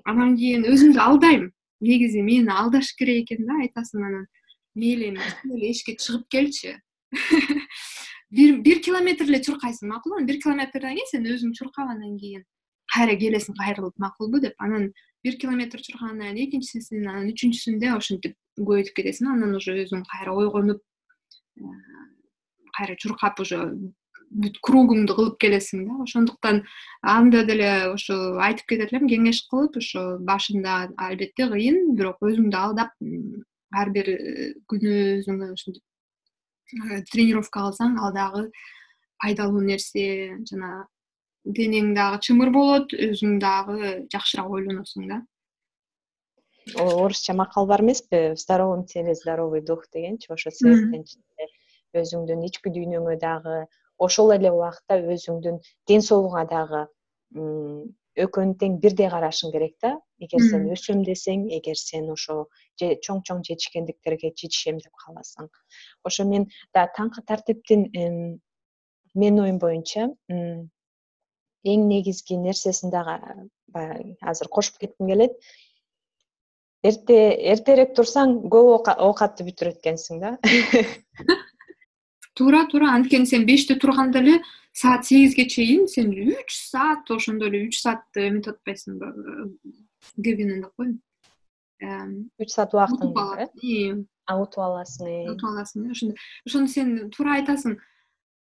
Анан 0.03 0.35
кийин 0.35 0.67
өзүмдү 0.67 0.99
алдайм. 0.99 1.51
Негизи 1.79 2.21
мени 2.21 2.51
алдаш 2.51 2.91
керек 2.99 3.31
экен 3.31 3.47
да 3.47 3.61
айтасың 3.63 4.03
анан. 4.03 4.27
Мейли 4.75 5.13
эми 5.13 5.23
эле 5.55 5.71
эшикке 5.71 5.95
чыгып 5.95 6.27
келчи. 6.27 6.79
Бир 8.33 8.79
километр 8.83 9.29
эле 9.29 9.39
чуркайсың 9.39 9.87
макулбу 9.87 10.17
анан 10.17 10.27
бир 10.27 10.41
километрден 10.41 10.97
кийин 10.97 11.11
сен 11.11 11.27
өзүң 11.29 11.53
чуркап 11.53 11.91
анан 11.93 12.17
кийин 12.17 12.43
кайра 12.93 13.15
келесиң 13.17 13.57
кайрылып 13.57 13.97
макулбу 14.01 14.41
деп 14.43 14.55
анан 14.59 14.91
бир 15.23 15.37
километр 15.41 15.81
чуркагандан 15.81 16.35
кийин 16.35 16.47
экинчисин 16.47 17.07
анан 17.07 17.31
үчүнчүсүндө 17.31 17.95
ошентип 17.97 18.37
көбөйтүп 18.59 18.97
кетесиң 18.99 19.31
анан 19.33 19.55
уже 19.57 19.75
өзүң 19.83 20.03
кайра 20.11 20.35
ойгонуп 20.37 20.81
э, 20.81 21.73
кайра 22.77 22.97
чуркап 22.99 23.39
уже 23.43 23.59
бүт 24.33 24.57
кругуңду 24.65 25.15
кылып 25.17 25.37
келесиң 25.41 25.85
да. 25.87 25.97
Ошондуктан 26.03 26.63
анда 27.01 27.43
деле 27.45 27.69
ошо 27.91 28.17
айтып 28.41 28.73
кетет 28.73 28.93
элем 28.93 29.09
кеңеш 29.09 29.43
кылып 29.51 29.77
ошо 29.81 30.05
башында 30.29 30.77
албетте 31.07 31.49
кыйын 31.53 31.93
бирок 31.97 32.21
өзүңдү 32.25 32.57
алдап 32.57 32.93
ар 33.73 33.91
бир 33.93 34.09
э, 34.13 34.53
күнү 34.69 34.95
өзүңө 35.19 35.51
ушинтип 35.53 35.83
э, 35.83 37.03
тренировка 37.11 37.61
кылсаң 37.67 37.99
ал 38.01 38.13
дагы 38.15 38.47
пайдалуу 39.23 39.61
нерсе 39.61 40.35
жана 40.49 40.83
денең 41.45 41.93
дагы 41.97 42.19
чымыр 42.25 42.51
болот 42.55 42.93
өзүң 42.95 43.39
дагы 43.43 43.93
жакшыраак 44.13 44.51
ойлоносуң 44.57 45.07
да. 45.11 45.21
Орусча 46.79 47.33
макал 47.35 47.67
бар 47.67 47.81
эмеспи? 47.83 48.33
В 48.33 48.39
здоровом 48.39 48.85
теле 48.85 49.15
здоровый 49.15 49.61
дух 49.61 49.83
дегенчи 49.93 50.31
ошо 50.31 50.51
себептен 50.51 51.03
өзүңдүн 51.93 52.45
ички 52.47 52.71
дүйнөңө 52.71 53.17
дагы 53.19 53.65
ошол 53.99 54.31
эле 54.35 54.51
убакта 54.51 54.97
өзүңдүн 54.97 55.59
ден 55.87 56.05
соолугуңа 56.07 56.45
дагы 56.49 56.85
экөөнү 58.23 58.55
тең 58.61 58.79
бирдей 58.79 59.09
карашың 59.09 59.51
керек 59.51 59.75
да. 59.83 59.97
Эгер 60.23 60.43
сен 60.47 60.69
өсөм 60.71 61.03
десең 61.03 61.49
эгер 61.57 61.75
сен 61.75 62.07
ошо 62.13 62.45
чоң 62.79 63.19
чоң 63.27 63.43
жетишкендиктерге 63.43 64.31
жетишем 64.31 64.79
деп 64.79 64.93
кааласаң 65.03 65.49
ошо 66.07 66.25
мен 66.29 66.47
дагы 66.73 66.95
таңкы 66.95 67.25
тартиптин 67.27 67.89
менин 69.13 69.43
оюм 69.43 69.59
боюнча 69.59 70.07
эң 71.63 71.87
негизги 71.87 72.37
нерсесин 72.39 72.91
дагы 72.91 73.19
баягы 73.73 74.17
азыр 74.21 74.49
кошуп 74.49 74.79
кетким 74.81 75.07
келет. 75.07 75.37
Эрте 76.83 77.15
эртерээк 77.53 77.93
турсаң 77.95 78.41
көп 78.51 78.89
оокатты 78.91 79.45
бүтүрөт 79.47 79.79
экенсиң 79.79 80.19
да. 80.19 80.37
Туура 82.35 82.65
туура 82.67 82.89
анткени 82.97 83.29
сен 83.29 83.45
беште 83.45 83.75
турганда 83.79 84.19
эле 84.19 84.39
саат 84.73 85.05
сегизге 85.05 85.45
чейин 85.47 85.87
сен 85.87 86.11
үч 86.11 86.55
саат 86.57 87.11
ошондо 87.13 87.45
эле 87.47 87.67
үч 87.67 87.77
саатты 87.79 88.27
эметип 88.27 88.57
атпайсыңбы 88.57 89.11
деп 90.17 90.41
коеюн 90.75 90.97
үч 92.41 92.49
саат 92.55 92.73
убактың 92.73 93.13
э? 93.13 93.47
Утуп 94.33 94.63
аласың 94.65 95.07
э? 95.07 95.23
Утуп 95.29 95.49
аласың 95.51 95.87
э 95.87 95.91
ошондо 95.93 96.15
ошондо 96.47 96.73
сен 96.73 96.95
туура 97.13 97.37
айтасың 97.37 97.77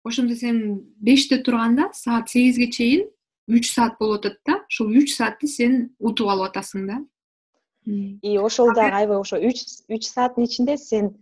ошондо 0.05 0.35
сен 0.37 0.81
беште 1.01 1.39
турганда 1.39 1.91
саат 1.95 2.29
сегизге 2.29 2.71
чейин 2.71 3.07
үч 3.49 3.73
саат 3.73 3.99
болуп 4.01 4.25
атат 4.25 4.39
да 4.47 4.55
ошол 4.69 4.93
үч 4.93 5.15
саатты 5.17 5.47
сен 5.47 5.91
утуп 5.99 6.29
алып 6.29 6.51
атасың 6.51 6.87
да. 6.87 6.99
И 7.89 8.37
ошол 8.39 8.75
дагы 8.75 8.95
аябай 9.01 9.21
ошо 9.21 9.41
үч 9.41 9.65
үч 9.89 10.09
сааттын 10.09 10.45
ичинде 10.45 10.77
сен 10.77 11.15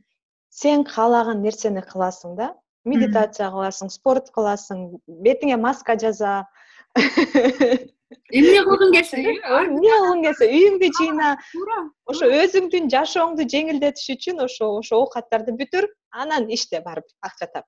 сен 0.50 0.84
каалаган 0.84 1.42
нерсени 1.42 1.82
кыласың 1.82 2.36
да. 2.36 2.54
Медитация 2.84 3.50
кыласың 3.50 3.90
спорт 3.90 4.30
кыласың 4.34 5.00
бетиңе 5.06 5.56
маска 5.58 5.96
жаза 5.98 6.46
эмне 8.30 8.60
кылгың 8.66 8.92
келсе 8.94 9.22
эмне 9.22 9.38
кылгың 9.46 10.22
келсе? 10.26 10.48
Үйүңдү 10.58 10.90
жыйна 10.98 11.30
туура 11.52 11.78
ошо 12.12 12.28
өзүңдүн 12.42 12.90
жашооңду 12.92 13.46
жеңилдетиш 13.54 14.12
үчүн 14.16 14.44
ошо 14.44 14.68
ошо 14.80 15.00
оокаттарды 15.02 15.56
бүтүр 15.60 15.88
анан 16.22 16.46
иште 16.56 16.82
барып 16.84 17.08
акча 17.28 17.48
тап. 17.54 17.66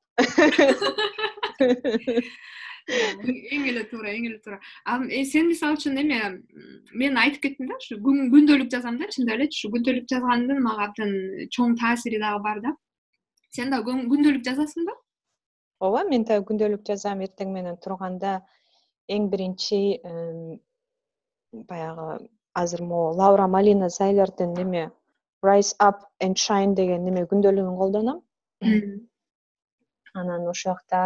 Эң 2.88 3.66
эле 3.68 3.82
туура 3.90 4.14
эң 4.14 4.28
эле 4.30 4.38
туура 4.44 4.60
а 4.84 5.00
сен 5.32 5.50
мисалы 5.50 5.76
үчүн 5.76 5.98
эме 6.04 6.20
мен 7.02 7.18
айтып 7.24 7.48
кеттим 7.48 7.68
да 7.72 7.80
ушу 7.82 7.98
күндөлүк 8.04 8.70
жазам 8.72 9.00
да 9.02 9.10
чындап 9.16 9.40
элечи 9.40 9.58
ушу 9.58 9.74
күндөлүк 9.74 10.06
жазгандын 10.12 10.62
мага 10.64 10.86
абдан 10.88 11.12
чоң 11.52 11.76
таасири 11.82 12.22
дагы 12.22 12.40
бар 12.46 12.62
да. 12.64 12.76
Сен 13.50 13.74
дагы 13.74 13.98
күндөлүк 14.14 14.46
жазасыңбы 14.46 14.94
ооба 15.80 16.04
мен 16.08 16.24
дагы 16.26 16.46
күндөлүк 16.48 16.86
жазам 16.86 17.20
эртең 17.26 17.52
менен 17.54 17.76
турганда 17.82 18.38
эң 19.16 19.28
биринчи 19.32 19.80
баягы 21.52 22.08
азыр 22.62 22.82
могу 22.82 23.16
лаура 23.20 23.46
малина 23.46 23.88
зайлердин 23.88 24.54
неме 24.54 24.90
rise 25.42 25.74
up 25.88 25.98
and 26.20 26.36
shine 26.44 26.74
деген 26.74 27.04
неме 27.04 27.24
күндөлүгүн 27.30 27.76
колдоном 27.82 28.22
анан 30.20 30.48
ошол 30.52 30.72
жакта 30.72 31.02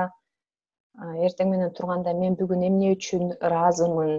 эртең 1.26 1.50
менен 1.52 1.72
турганда 1.76 2.12
мен 2.16 2.36
бүгүн 2.40 2.64
эмне 2.68 2.92
үчүн 2.96 3.34
ыраазымын? 3.48 4.12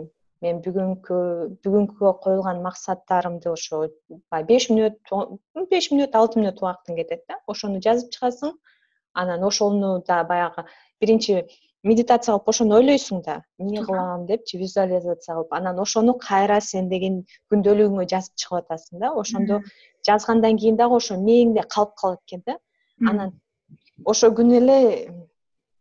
Мен 0.44 0.60
бүгүнкү 0.66 1.18
бүгүнкүгө 1.66 2.14
коюлган 2.24 2.62
максаттарымды 2.66 3.52
ошо 3.52 3.84
баягы 4.34 4.48
беш 4.50 4.68
мүнөт 4.72 5.14
беш 5.74 5.90
мүнөт 5.94 6.18
алты 6.20 6.42
мүнөт 6.42 6.64
убактың 6.64 6.98
кетет 7.00 7.24
да. 7.30 7.38
Ошону 7.48 7.80
жазып 7.86 8.12
чыгасың. 8.16 8.58
Анан 9.14 9.46
ошону 9.50 9.94
да 10.08 10.24
баягы 10.32 10.66
биринчи 11.00 11.46
медитация 11.84 12.34
кылып 12.34 12.50
ошону 12.54 12.78
ойлойсуң 12.80 13.22
да 13.26 13.42
эмне 13.60 13.84
кылам 13.86 14.26
депчи 14.26 14.58
визуализация 14.58 15.36
кылып 15.36 15.54
анан 15.58 15.80
ошону 15.80 16.16
кайра 16.20 16.60
сен 16.62 16.90
деген 16.90 17.24
күндөлүгүңө 17.52 18.08
жазып 18.14 18.36
чыгып 18.40 18.64
атасың 18.64 19.00
да. 19.04 19.12
Ошондо 19.12 19.60
жазгандан 20.08 20.58
кийин 20.58 20.80
дагы 20.80 20.96
ошо 21.02 21.20
мээңде 21.20 21.68
калып 21.76 21.96
калат 22.00 22.22
экен 22.28 22.44
да. 22.48 22.58
Анан 23.10 23.36
ошол 24.06 24.32
күнү 24.40 24.60
эле 24.62 24.80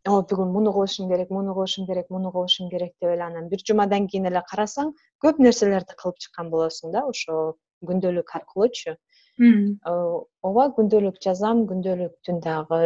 бүгүн 0.03 0.51
муну 0.51 0.73
кылышым 0.75 1.07
керек 1.09 1.29
муну 1.31 1.53
кылышым 1.55 1.87
керек 1.87 2.09
муну 2.09 2.31
кылышым 2.31 2.69
керек 2.69 2.93
деп 2.99 3.09
эле 3.15 3.23
анан 3.23 3.47
бир 3.47 3.63
жумадан 3.67 4.07
кийин 4.07 4.27
эле 4.27 4.41
карасаң 4.51 4.91
көп 5.23 5.39
нерселерди 5.39 5.95
кылып 5.95 6.19
чыккан 6.19 6.49
болосуң 6.51 6.91
да 6.91 7.05
ошо 7.07 7.55
күндөлүк 7.87 8.35
аркылуучу 8.39 8.97
ооба 9.39 10.65
күндөлүк 10.77 11.21
жазам 11.23 11.63
күндөлүктүн 11.71 12.41
дагы 12.43 12.81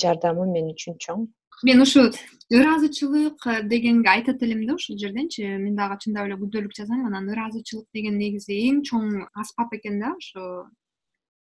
жардамы 0.00 0.46
мен 0.52 0.72
үчүн 0.74 0.98
чоң. 1.02 1.26
Мен 1.64 1.80
ушу 1.80 2.10
ыраазычылык 2.52 3.46
дегенге 3.68 4.10
айтат 4.10 4.42
элем 4.42 4.66
да 4.66 4.74
ушул 4.74 4.98
жерденчи. 4.98 5.42
Мен 5.56 5.76
дагы 5.76 5.96
чындап 6.04 6.26
эле 6.26 6.36
күндөлүк 6.36 6.76
жазам. 6.76 7.06
Анан 7.06 7.30
ыраазычылык 7.32 7.86
деген 7.94 8.18
негизи 8.18 8.58
эң 8.68 8.82
чоң 8.84 9.24
аспап 9.34 9.72
экен 9.72 10.00
да 10.00 10.12
ошо 10.16 10.68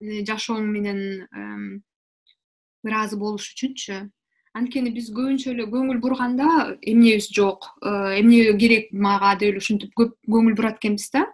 жашооң 0.01 0.69
менен 0.69 1.81
ыраазы 2.85 3.17
болуш 3.17 3.49
үчүнчү. 3.55 4.05
Анткени 4.57 4.91
биз 4.93 5.09
көбүнчө 5.13 5.51
эле 5.53 5.65
көңүл 5.69 5.99
бурганда 6.01 6.77
эмнебиз 6.81 7.27
жок 7.33 7.67
э, 7.81 7.89
эмне 8.21 8.55
керек 8.57 8.87
мага 8.91 9.35
деп 9.37 9.51
эле 9.51 9.61
ушинтип 9.61 9.91
көп 9.97 10.15
көңүл 10.25 10.55
бурат 10.57 10.79
экенбиз 10.79 11.11
да. 11.13 11.25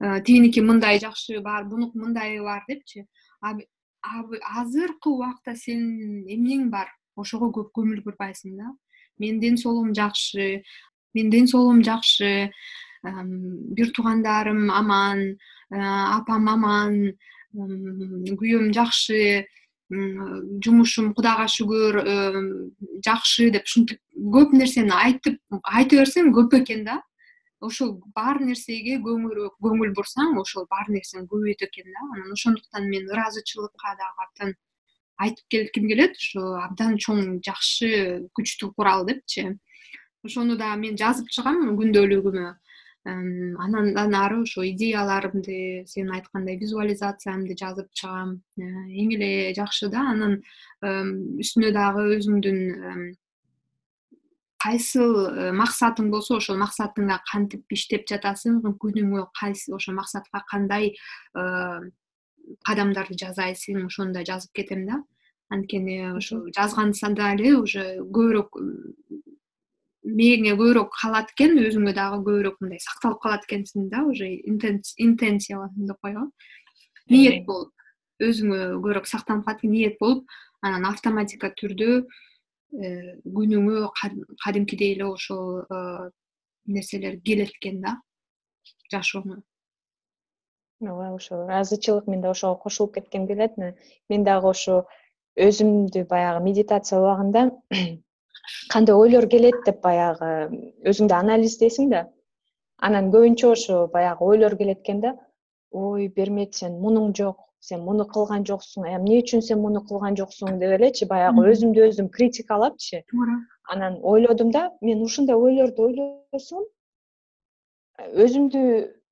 Э, 0.00 0.20
тигиники 0.26 0.60
мындай 0.60 0.98
жакшы 0.98 1.38
бар 1.44 1.68
бунуку 1.70 1.98
мындайы 2.02 2.42
бар 2.42 2.64
депчи 2.68 3.04
азыркы 4.04 5.10
убакта 5.10 5.56
сенин 5.56 6.24
эмнең 6.28 6.70
бар? 6.70 6.88
Ошого 7.16 7.50
көп 7.54 7.70
көңүл 7.76 8.02
бурбайсың 8.04 8.56
да. 8.58 8.72
Менин 9.18 9.40
ден 9.40 9.56
соолугум 9.56 9.94
жакшы 9.94 10.64
менин 11.14 11.30
ден 11.30 11.46
соолугум 11.46 11.82
жакшы 11.86 12.50
бир 13.04 13.92
туугандарым 13.94 14.70
аман 14.70 15.36
апам 15.70 16.48
аман 16.48 16.96
күйөөм 17.54 18.72
жакшы 18.74 19.46
жумушум 20.64 21.12
кудайга 21.14 21.46
шүгүр 21.46 22.00
жакшы 23.04 23.50
деп 23.54 23.68
ушинтип 23.68 24.00
көп 24.34 24.54
нерсени 24.56 24.94
айтып 24.96 25.38
айта 25.62 26.00
берсең 26.00 26.32
көп 26.34 26.56
экен 26.62 26.84
да 26.88 27.02
ошол 27.60 27.94
бар 28.14 28.40
нерсеге 28.42 28.98
көңүл 29.04 29.92
бурсаң 29.96 30.38
ошол 30.40 30.66
бар 30.70 30.90
нерсең 30.90 31.28
көбөйөт 31.30 31.66
экен 31.68 31.90
да. 31.92 32.06
Анан 32.14 32.32
ошондуктан 32.32 32.88
мен 32.88 33.08
ыраазычылыкка 33.10 33.94
дагы 34.00 34.26
абдан 34.26 34.54
айтып 35.18 35.46
кетким 35.48 35.88
келет? 35.88 36.18
Ушу 36.18 36.54
абдан 36.62 36.98
чоң 36.98 37.40
жакшы 37.46 38.28
күчтүү 38.36 38.74
курал 38.76 39.06
депчи. 39.06 39.54
Ошону 40.24 40.56
дагы 40.56 40.80
мен 40.80 40.98
жазып 41.00 41.30
чыгам 41.30 41.76
күндөлүгүмө. 41.78 42.54
Андан 43.04 44.14
ары 44.16 44.40
ошо 44.42 44.64
идеяларымды 44.64 45.84
сен 45.86 46.10
айткандай 46.10 46.56
визуализациямды 46.56 47.56
жазып 47.60 47.90
чыгам. 47.92 48.40
Э, 48.56 48.64
эң 48.64 49.12
эле 49.18 49.52
жакшы 49.52 49.90
да 49.92 50.06
анан 50.14 50.40
үстүнө 50.82 51.72
дагы 51.76 52.06
өзүңдүн 52.16 52.60
кайсыл 54.64 55.14
э, 55.28 55.52
максатың 55.52 56.10
болсо 56.10 56.38
ошол 56.40 56.58
максатыңа 56.62 57.20
кантип 57.30 57.76
иштеп 57.76 58.08
жатасың? 58.08 58.62
Күнүңө 58.80 59.28
кайсы 59.38 59.74
ошол 59.76 60.00
максатка 60.00 60.44
кандай 60.50 60.94
кадамдарды 62.64 63.16
жасайсың 63.20 63.86
ошону 63.86 64.12
да 64.16 64.24
жазып 64.24 64.52
кетем 64.56 64.86
да. 64.88 65.02
Анткени 65.52 66.16
ошо 66.16 66.40
жазганда 66.56 67.34
эле 67.34 67.54
уже 67.60 67.84
көбүрөөк 68.00 68.58
мээңе 70.04 70.52
көбүрөөк 70.58 70.90
калат 71.00 71.32
экен 71.32 71.56
өзүңө 71.60 71.94
дагы 71.96 72.20
көбүрөөк 72.24 72.60
мындай 72.60 72.80
сакталып 72.84 73.20
калат 73.22 73.46
экенсиң 73.46 73.88
да 73.92 74.02
уже 74.04 74.28
интенция 74.44 75.68
деп 75.76 76.00
коебу 76.04 76.30
ниет 77.12 77.44
болуп 77.46 77.72
өзүңө 78.20 78.60
көбүрөөк 78.74 79.08
сактанып 79.08 79.46
калат 79.46 79.62
экен 79.62 79.72
ниет 79.72 79.96
болуп 80.00 80.28
анан 80.62 80.84
автоматика 80.90 81.52
түрдө 81.60 81.90
э, 82.00 82.04
күнүңө 82.74 83.88
кадимкидей 84.42 84.94
эле 84.94 85.06
ошол 85.06 85.62
э, 85.62 86.10
нерселер 86.66 87.20
келет 87.22 87.52
экен 87.54 87.80
да 87.84 87.92
жашооңо 88.92 89.42
ооба 90.82 91.14
ошо 91.14 91.44
ыраазычылык 91.44 92.08
мен 92.08 92.20
да 92.20 92.30
ошого 92.30 92.56
кошулуп 92.56 92.94
кетким 92.94 93.26
келет 93.28 93.56
мен 93.58 94.24
дагы 94.24 94.50
ошо 94.50 94.86
өзүмдү 95.36 96.04
баягы 96.10 96.42
медитация 96.44 96.98
убагында 96.98 97.50
кандай 98.72 98.94
ойлор 98.96 99.28
келет 99.28 99.62
деп 99.66 99.80
баягы 99.82 100.32
өзүңдү 100.90 101.14
анализдейсиң 101.14 101.90
да 101.94 102.04
анан 102.78 103.10
көбүнчө 103.14 103.52
ошо 103.54 103.86
баягы 103.94 104.24
ойлор 104.24 104.58
келет 104.58 104.82
экен 104.82 105.00
да 105.00 105.16
ой 105.70 106.08
бермет 106.08 106.54
сен 106.54 106.80
мунуң 106.82 107.14
жок 107.14 107.43
сен 107.64 107.80
муну 107.86 108.04
кылган 108.14 108.44
жоксуң 108.48 108.86
эмне 108.90 109.20
үчүн 109.22 109.42
сен 109.48 109.60
муну 109.64 109.80
кылган 109.88 110.16
жоксуң 110.20 110.58
деп 110.62 110.74
элечи 110.76 111.08
баягы 111.10 111.44
өзүмдү 111.52 111.84
өзүм 111.88 112.10
критикалапчы. 112.16 113.02
Туура 113.10 113.36
анан 113.74 113.98
ойлодум 114.02 114.50
да 114.56 114.70
мен 114.80 115.02
ушундай 115.02 115.36
ойлорду 115.36 115.88
ойлосом 115.88 116.64
өзүмдү 118.24 118.62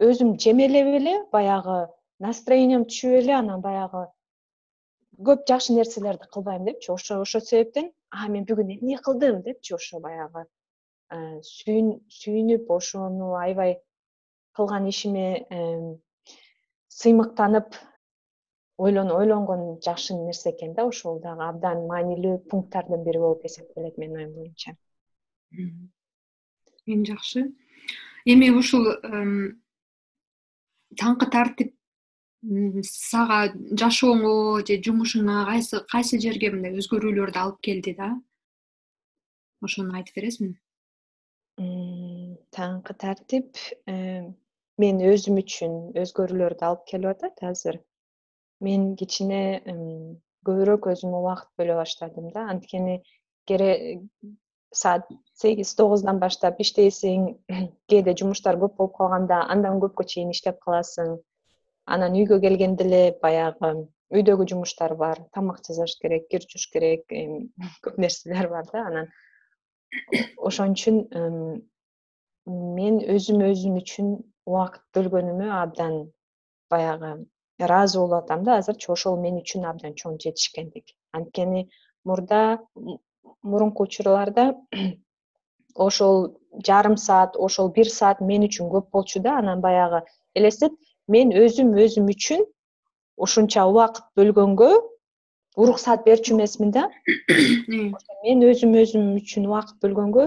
өзүм 0.09 0.35
жемелеп 0.45 0.91
эле 1.01 1.15
баягы 1.33 1.79
настроением 2.27 2.85
түшүп 2.91 3.21
эле 3.23 3.39
анан 3.39 3.63
баягы 3.65 4.07
көп 5.29 5.47
жакшы 5.49 5.77
нерселерди 5.77 6.29
кылбайм 6.35 6.65
депчи. 6.69 6.91
Ошо 6.93 7.21
ошол 7.23 7.41
себептен 7.41 7.93
а 8.11 8.29
мен 8.29 8.45
бүгүн 8.45 8.75
эмне 8.77 8.99
кылдым? 8.99 9.43
депчи 9.47 9.75
ошо 9.75 10.01
баягы 10.01 10.45
сүйүнүп 11.13 12.71
ошону 12.77 13.35
аябай 13.41 13.79
кылган 14.57 14.89
ишиме 14.89 15.27
сыймыктанып 16.89 17.77
ойлонгон 18.79 19.81
жакшы 19.85 20.15
нерсе 20.15 20.51
экен 20.51 20.75
да 20.75 20.87
ошол 20.87 21.21
дагы 21.21 21.45
абдан 21.49 21.87
маанилүү 21.87 22.39
пункттардын 22.51 23.05
бири 23.05 23.19
болуп 23.19 23.45
эсептелет 23.45 23.99
менин 23.99 24.17
оюм 24.17 24.33
боюнча. 24.35 24.77
Эң 26.87 27.05
жакшы. 27.07 27.53
Эми 28.25 28.51
ушул 28.51 28.89
таңкы 30.99 31.31
тартип 31.31 31.75
сага 32.89 33.53
жашооңо 33.79 34.65
же 34.67 34.81
жумушуңа 34.83 35.45
кайсы 35.47 35.85
кайсы 35.93 36.19
жерге 36.19 36.51
мындай 36.51 36.75
өзгөрүүлөрдү 36.81 37.39
алып 37.39 37.61
келди 37.63 37.95
да? 37.95 38.11
Ошону 39.63 39.95
айтып 39.95 40.19
бересиңби? 40.19 40.59
Таңкы 42.57 42.97
тартип 42.99 43.63
мен 43.87 45.01
өзүм 45.13 45.39
үчүн 45.45 45.79
өзгөрүүлөрдү 46.03 46.67
алып 46.67 46.87
келип 46.91 47.13
атат 47.15 47.45
азыр 47.47 47.79
мен 48.65 48.93
кичине 49.01 49.43
көбүрөөк 50.47 50.89
өзүмө 50.93 51.21
убакыт 51.23 51.51
бөлө 51.59 51.79
баштадым 51.81 52.31
да. 52.35 52.47
Анткени 52.53 53.01
саат 54.73 55.09
сегиз 55.37 55.75
тогуздан 55.77 56.19
баштап 56.23 56.61
иштейсиң 56.65 57.27
кээде 57.93 58.15
жумуштар 58.19 58.59
көп 58.63 58.79
болуп 58.79 58.97
калганда 58.99 59.43
андан 59.55 59.81
көпкө 59.83 60.07
чейин 60.15 60.31
иштеп 60.35 60.61
каласың. 60.65 61.19
Анан 61.93 62.17
үйгө 62.17 62.39
келгенде 62.45 62.87
эле 62.87 63.03
баягы 63.23 63.73
үйдөгү 64.13 64.47
жумуштар 64.53 64.95
бар 64.97 65.21
тамак 65.35 65.61
жасаш 65.67 65.97
керек 66.01 66.29
кир 66.31 66.47
жууш 66.49 66.69
керек 66.73 67.05
көп 67.85 67.99
нерселер 67.99 68.49
бар 68.53 68.71
да 68.73 68.87
анан. 68.89 69.13
Ошон 70.39 70.73
үчүн 70.77 71.03
мен 72.47 72.99
өзүм 73.17 73.45
өзүм 73.51 73.79
үчүн 73.83 74.15
убакыт 74.49 74.85
бөлгөнүмө 74.97 75.51
абдан 75.59 75.99
баягы 76.73 77.13
ыраазы 77.67 77.99
болуп 77.99 78.25
атам 78.25 78.45
да. 78.45 78.59
Азырчы 78.61 78.93
ошол 78.93 79.19
мен 79.21 79.41
үчүн 79.41 79.67
абдан 79.71 79.95
чоң 79.95 80.19
жетишкендик. 80.23 80.95
Анткени 81.13 81.69
мурда 82.05 82.59
мурунку 83.43 83.85
учурларда 83.85 84.55
ошол 85.75 86.39
жарым 86.67 86.97
саат 86.97 87.37
ошол 87.37 87.73
бир 87.77 87.89
саат 87.91 88.21
мен 88.21 88.47
үчүн 88.49 88.71
көп 88.73 88.91
болчу 88.93 89.21
да. 89.21 89.39
Анан 89.39 89.61
баягы 89.61 90.03
элестет 90.35 90.73
мен 91.09 91.33
өзүм 91.33 91.75
өзүм 91.85 92.09
үчүн 92.15 92.47
ушунча 93.17 93.67
убакыт 93.69 94.05
бөлгөнгө 94.17 94.71
уруксаат 95.57 96.05
берчү 96.07 96.35
эмесмин 96.35 96.71
да. 96.73 96.89
Мен 98.25 98.45
өзүм 98.47 98.73
өзүм 98.79 99.17
үчүн 99.19 99.49
убакыт 99.51 99.77
бөлгөнгө 99.85 100.27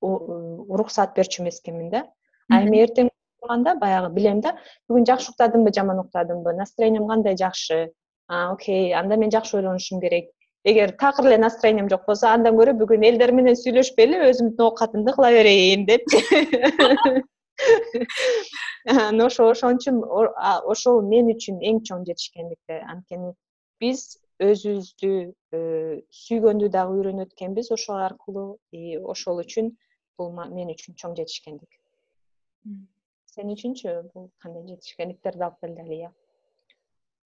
уруксаат 0.00 1.14
берчү 1.16 1.42
эмес 1.42 1.60
экенмин 1.60 1.90
да. 1.92 2.04
А 2.48 2.62
эми 2.64 2.80
эртең 2.84 3.10
турганда 3.40 3.74
баягы 3.74 4.10
билем 4.14 4.40
да. 4.40 4.56
Бүгүн 4.88 5.06
жакшы 5.08 5.32
уктадымбы 5.32 5.72
жаман 5.74 6.00
уктадымбы? 6.04 6.54
Настроением 6.54 7.08
кандай 7.08 7.36
жакшы? 7.36 7.92
Окей 8.28 8.92
анда 8.92 9.16
мен 9.16 9.30
жакшы 9.30 9.56
ойлонушум 9.56 10.00
керек. 10.00 10.30
Эгер 10.64 10.92
такыр 10.92 11.26
эле 11.26 11.38
настроением 11.38 11.88
жок 11.88 12.04
болсо 12.06 12.28
андан 12.28 12.56
көрө 12.58 12.74
бүгүн 12.80 13.04
элдер 13.08 13.32
менен 13.32 13.56
сүйлөшпөй 13.56 14.04
эле 14.08 14.18
өзүмдүн 14.30 14.64
оокатымды 14.66 15.14
кыла 15.14 15.30
берейин 15.32 15.86
депчи 15.86 16.18
анан 18.90 19.22
ошо 19.28 19.48
ошон 19.52 19.78
үчүн 19.78 20.02
ошол 20.74 21.00
мен 21.12 21.30
үчүн 21.34 21.62
эң 21.70 21.80
чоң 21.88 22.04
жетишкендик 22.10 22.58
да 22.68 22.82
анткени 22.92 23.32
биз 23.80 24.18
өзүбүздү 24.42 25.12
э, 25.54 26.02
сүйгөндү 26.24 26.68
дагы 26.74 26.98
үйрөнөт 26.98 27.34
экенбиз 27.34 27.72
ошол 27.78 28.02
аркылуу 28.02 28.50
и 28.72 28.98
ошол 29.14 29.42
үчүн 29.46 29.72
бул 30.18 30.30
мен 30.36 30.74
үчүн 30.74 30.98
чоң 31.00 31.16
жетишкендик 31.18 31.70
сен 33.38 33.52
үчүнчү 33.54 33.92
бул 34.14 34.30
кандай 34.42 34.64
жетишкендиктерди 34.66 35.44
алып 35.46 35.60
келди 35.62 35.84
алия? 35.84 36.10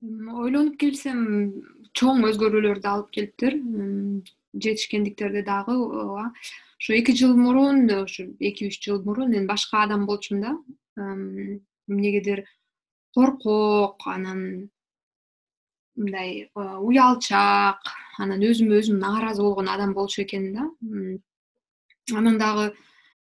Ойлонуп 0.03 0.77
келсем 0.83 1.23
чоң 1.97 2.27
өзгөрүүлөрдү 2.29 2.89
алып 2.91 3.13
келиптир. 3.17 3.57
Жетишкендиктерди 4.53 5.45
дагы 5.47 5.79
ооба 5.79 6.27
ошо 6.77 6.93
эки 6.99 7.15
жыл 7.17 7.33
мурун 7.39 7.87
ушу 8.03 8.29
эки 8.39 8.69
үч 8.69 8.81
жыл 8.85 9.01
мурун 9.07 9.33
мен 9.33 9.47
башка 9.47 9.85
адам 9.87 10.05
болчумун 10.07 10.43
да. 10.43 10.53
Эмнегедир 11.89 12.45
коркок 13.15 14.05
анан 14.07 14.69
мындай 15.97 16.51
уялчаак 16.55 17.89
анан 18.19 18.45
өзүмө 18.45 18.83
өзүм 18.83 19.01
нааразы 19.01 19.43
болгон 19.43 19.69
адам 19.73 19.95
болчу 19.95 20.27
экенмин 20.27 20.55
да. 20.59 22.19
Анан 22.19 22.39
дагы 22.39 22.75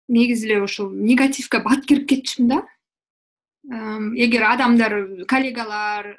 негизи 0.07 0.47
эле 0.47 0.61
ушул 0.63 0.91
негативге 0.91 1.61
бат 1.63 1.85
кирип 1.85 2.07
кетчүмүн 2.09 2.49
да. 2.49 2.61
Эгер 4.15 4.45
адамдар 4.47 5.25
коллегалар 5.27 6.15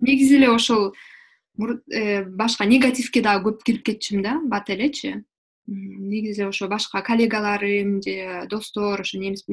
негизи 0.00 0.36
эле 0.36 0.50
ошол 0.50 0.92
э, 1.90 2.24
башка 2.24 2.66
негативге 2.66 3.22
дагы 3.22 3.50
көп 3.50 3.64
кирип 3.64 3.86
кетчүмүн 3.86 4.22
да 4.22 4.36
бат 4.44 4.70
элечи. 4.70 5.14
Негизи 5.66 6.42
эле 6.42 6.48
ошо 6.50 6.68
башка 6.68 7.02
коллегаларым 7.02 8.02
же 8.02 8.46
достор 8.50 9.00
ошо 9.00 9.18
немис 9.18 9.44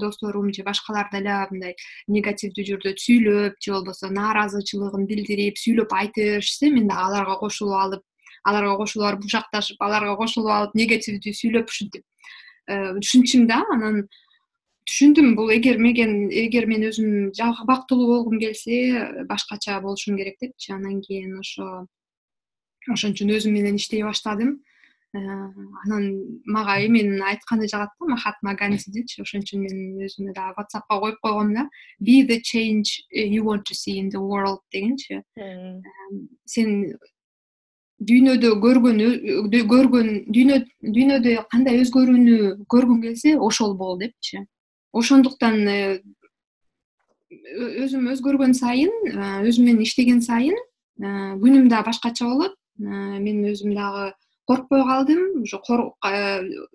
досторум 0.00 0.52
же 0.52 0.64
башкалар 0.64 1.08
деле 1.12 1.46
мындай 1.50 1.76
негативдүү 2.08 2.66
жүрдү 2.72 2.96
сүйлөп 2.98 3.62
же 3.62 3.72
болбосо 3.72 4.10
нааразычылыгын 4.10 5.06
билдирип 5.06 5.56
сүйлөп 5.56 5.94
айтышса 5.94 6.70
мен 6.74 6.88
дагы 6.88 7.06
аларга 7.06 7.38
кошулуп 7.38 7.78
алып 7.84 8.02
аларга 8.44 8.76
кошулуп 8.76 9.06
барып 9.06 9.22
бушакташып 9.22 9.80
аларга 9.80 10.16
кошулуп 10.16 10.50
алып 10.58 10.74
негативдүү 10.74 11.32
сүйлөп 11.40 11.72
ушинтип 11.72 12.04
Э, 12.66 12.94
түшүнчүм 12.98 13.46
да 13.46 13.60
анан 13.70 14.06
түшүндүм. 14.90 15.34
Бул 15.38 15.52
эгермеген 15.54 16.30
эгер 16.44 16.66
мен 16.66 16.86
өзүм 16.88 17.30
бактылуу 17.68 18.08
болгум 18.12 18.40
келсе 18.42 19.24
башкача 19.30 19.80
болушум 19.82 20.16
керек 20.18 20.38
депчи. 20.40 20.72
Анан 20.74 21.00
кийин 21.00 21.38
ошо 21.38 21.86
ошон 22.90 23.14
үчүн 23.14 23.34
өзүм 23.38 23.54
менен 23.54 23.78
иштей 23.78 24.02
баштадым. 24.02 24.58
Э, 25.14 25.18
анан 25.86 26.42
мага 26.44 26.80
эменин 26.82 27.22
айтканы 27.22 27.68
жагат 27.70 27.94
да 28.00 28.10
махатма 28.10 28.56
гандидичи 28.58 29.22
ошон 29.22 29.46
үчүн 29.46 29.62
мен 29.62 30.02
өзүмө 30.02 30.34
дагы 30.34 30.58
whatsappка 30.58 30.98
коюп 30.98 31.22
койгом 31.22 31.54
да. 31.54 31.68
Be 32.02 32.22
the 32.26 32.40
change 32.42 32.98
you 33.12 33.44
want 33.44 33.64
to 33.66 33.74
see 33.74 33.98
in 33.98 34.10
the 34.10 34.18
world 34.20 34.60
дегенчи. 34.74 35.22
Сен 36.44 36.98
дүйнөдө 37.98 38.50
көргөн 38.60 38.98
көргөн 39.70 40.08
дүйнө 40.28 40.58
дүйнөдө 40.84 41.36
кандай 41.52 41.80
өзгөрүүнү 41.80 42.66
көргүң 42.68 43.00
келсе 43.06 43.36
ошол 43.40 43.72
бол 43.76 43.96
депчи. 43.98 44.42
Ошондуктан 44.92 45.56
э, 45.68 46.00
өзүм 47.84 48.10
өзгөргөн 48.12 48.52
сайын 48.56 48.92
э, 49.08 49.48
өзүм 49.48 49.70
менен 49.70 49.82
иштеген 49.86 50.20
сайын 50.20 50.56
э, 50.56 51.08
күнүм 51.40 51.70
дагы 51.72 51.88
башкача 51.88 52.28
болот. 52.28 52.56
Мен 52.76 53.40
өзүм 53.48 53.72
дагы 53.72 54.10
коркпой 54.44 54.84
калдым. 54.84 55.42
Ошо 55.42 55.96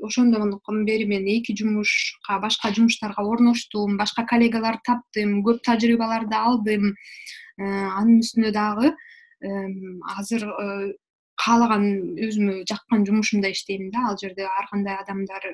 ошондон 0.02 0.58
бери 0.86 1.06
мен 1.06 1.28
эки 1.30 1.54
жумушка 1.54 2.40
башка 2.42 2.74
жумуштарга 2.74 3.22
орноштум 3.22 3.98
башка 3.98 4.26
коллегаларды 4.26 4.82
таптым 4.90 5.44
көп 5.46 5.62
тажрыйбаларды 5.62 6.36
алдым. 6.36 6.96
Анын 7.62 8.20
үстүнө 8.26 8.50
дагы 8.52 8.96
азыр 10.18 10.50
каалаган 11.40 11.86
өзүмө 12.28 12.62
жаккан 12.70 13.06
жумушумда 13.06 13.52
иштейм 13.52 13.90
да. 13.92 14.10
Ал 14.12 14.18
жерде 14.22 14.46
ар 14.46 14.68
кандай 14.72 14.98
адамдар 15.02 15.46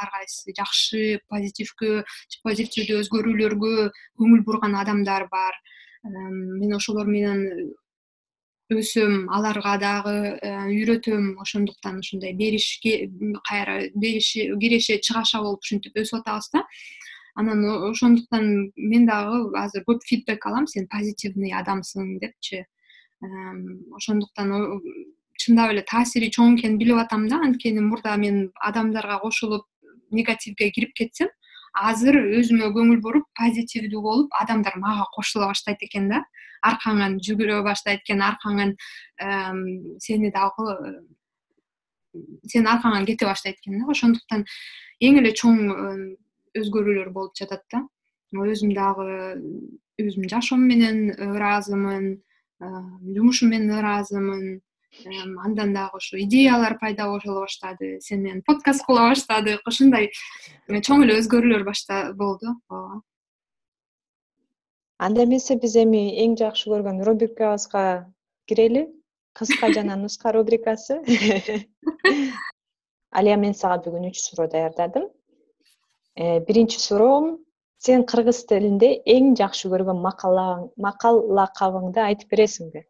ар 0.00 0.10
кайсы 0.12 0.52
жакшы 0.56 1.20
позитивгө 1.28 2.04
позитивдүү 2.44 3.00
өзгөрүүлөргө 3.04 3.90
көңүл 4.20 4.44
бурган 4.46 4.76
адамдар 4.76 5.28
бар. 5.32 5.58
Мен 6.04 6.76
ошолор 6.76 7.06
менен 7.10 7.72
өсөм 8.72 9.28
аларга 9.30 9.76
дагы 9.78 10.38
э, 10.42 10.50
үйрөтөм. 10.74 11.36
Ошондуктан 11.42 12.00
ушундай 12.00 12.32
беришке 12.34 13.10
кайра 13.48 13.90
бериши 13.94 14.50
киреше 14.60 14.98
чыгаша 14.98 15.42
болуп 15.42 15.62
ушинтип 15.62 15.96
өсүп 15.96 16.24
атабыз 16.24 16.50
да. 16.52 16.64
Анан 17.36 17.62
ошондуктан 17.90 18.72
мен 18.76 19.06
дагы 19.06 19.52
азыр 19.58 19.84
көп 19.86 20.02
фидбек 20.08 20.46
алам. 20.46 20.66
Сен 20.66 20.88
позитивный 20.88 21.52
адамсың 21.54 22.18
депчи. 22.18 22.64
Ошондуктан 23.96 24.50
чындап 25.42 25.72
эле 25.72 25.82
таасири 25.86 26.30
чоң 26.30 26.58
экенин 26.58 26.78
билип 26.78 27.00
атам 27.02 27.28
да. 27.28 27.40
Анткени 27.44 27.80
мурда 27.80 28.16
мен 28.16 28.50
адамдарга 28.60 29.18
кошулуп 29.22 29.66
негативге 30.10 30.70
кирип 30.70 30.94
кетсем 30.96 31.28
азыр 31.76 32.16
өзүмө 32.38 32.70
көңүл 32.72 33.00
буруп 33.04 33.26
позитивдүү 33.36 34.00
болуп 34.02 34.36
адамдар 34.40 34.78
мага 34.80 35.04
кошула 35.14 35.50
баштайт 35.52 35.82
экен 35.84 36.08
да. 36.08 36.22
Аркаңан 36.64 37.18
жүгүрө 37.20 37.60
баштайт 37.66 38.00
экен 38.04 38.22
аркаңан 38.24 38.74
сени 40.00 40.32
дагы 40.32 40.76
сенин 42.48 42.70
аркаңан 42.72 43.04
кете 43.06 43.28
баштайт 43.28 43.60
экен 43.60 43.80
да. 43.80 43.90
Ошондуктан 43.92 44.46
эң 45.00 45.20
эле 45.20 45.34
чоң 45.36 45.60
өзгөрүүлөр 46.56 47.12
болуп 47.12 47.36
жатат 47.36 47.66
да. 47.72 47.84
Өзүм 48.32 48.72
дагы 48.74 49.36
өзүмдүн 50.00 50.32
жашоом 50.32 50.64
менен 50.68 51.10
ыраазымын 51.12 52.16
жумушум 53.16 53.52
менен 53.52 53.76
ыраазымын 53.76 54.60
андан 55.04 55.74
дагы 55.74 55.98
ушу 55.98 56.18
идеялар 56.18 56.78
пайда 56.78 57.06
боло 57.06 57.40
баштады 57.40 58.00
сени 58.00 58.22
менен 58.22 58.42
подкаст 58.42 58.84
кыла 58.86 59.10
баштадык 59.10 59.66
ушундай 59.66 60.10
чоң 60.68 61.04
эле 61.04 61.18
өзгөрүүлөр 61.20 61.64
болду 62.16 62.56
ооба. 62.68 63.02
Анда 64.98 65.24
эмесе 65.24 65.56
биз 65.60 65.76
эми 65.76 66.16
эң 66.24 66.36
жакшы 66.40 66.70
көргөн 66.70 67.04
рубрикабызга 67.04 68.08
кирели. 68.48 68.88
Кыска 69.36 69.68
жана 69.72 69.96
нуска 69.96 70.32
рубрикасы. 70.32 71.02
Алия 73.10 73.36
мен 73.36 73.54
сага 73.54 73.82
бүгүн 73.84 74.08
үч 74.08 74.22
суроо 74.22 74.48
даярдадым. 74.48 75.10
Э, 76.16 76.40
биринчи 76.40 76.80
суроом 76.80 77.44
сен 77.78 78.06
кыргыз 78.08 78.46
тилинде 78.48 79.02
эң 79.04 79.34
жакшы 79.36 79.68
көргөн 79.68 80.00
макал 80.00 81.20
лакабыңды 81.38 82.00
айтып 82.00 82.32
бересиңби 82.32 82.86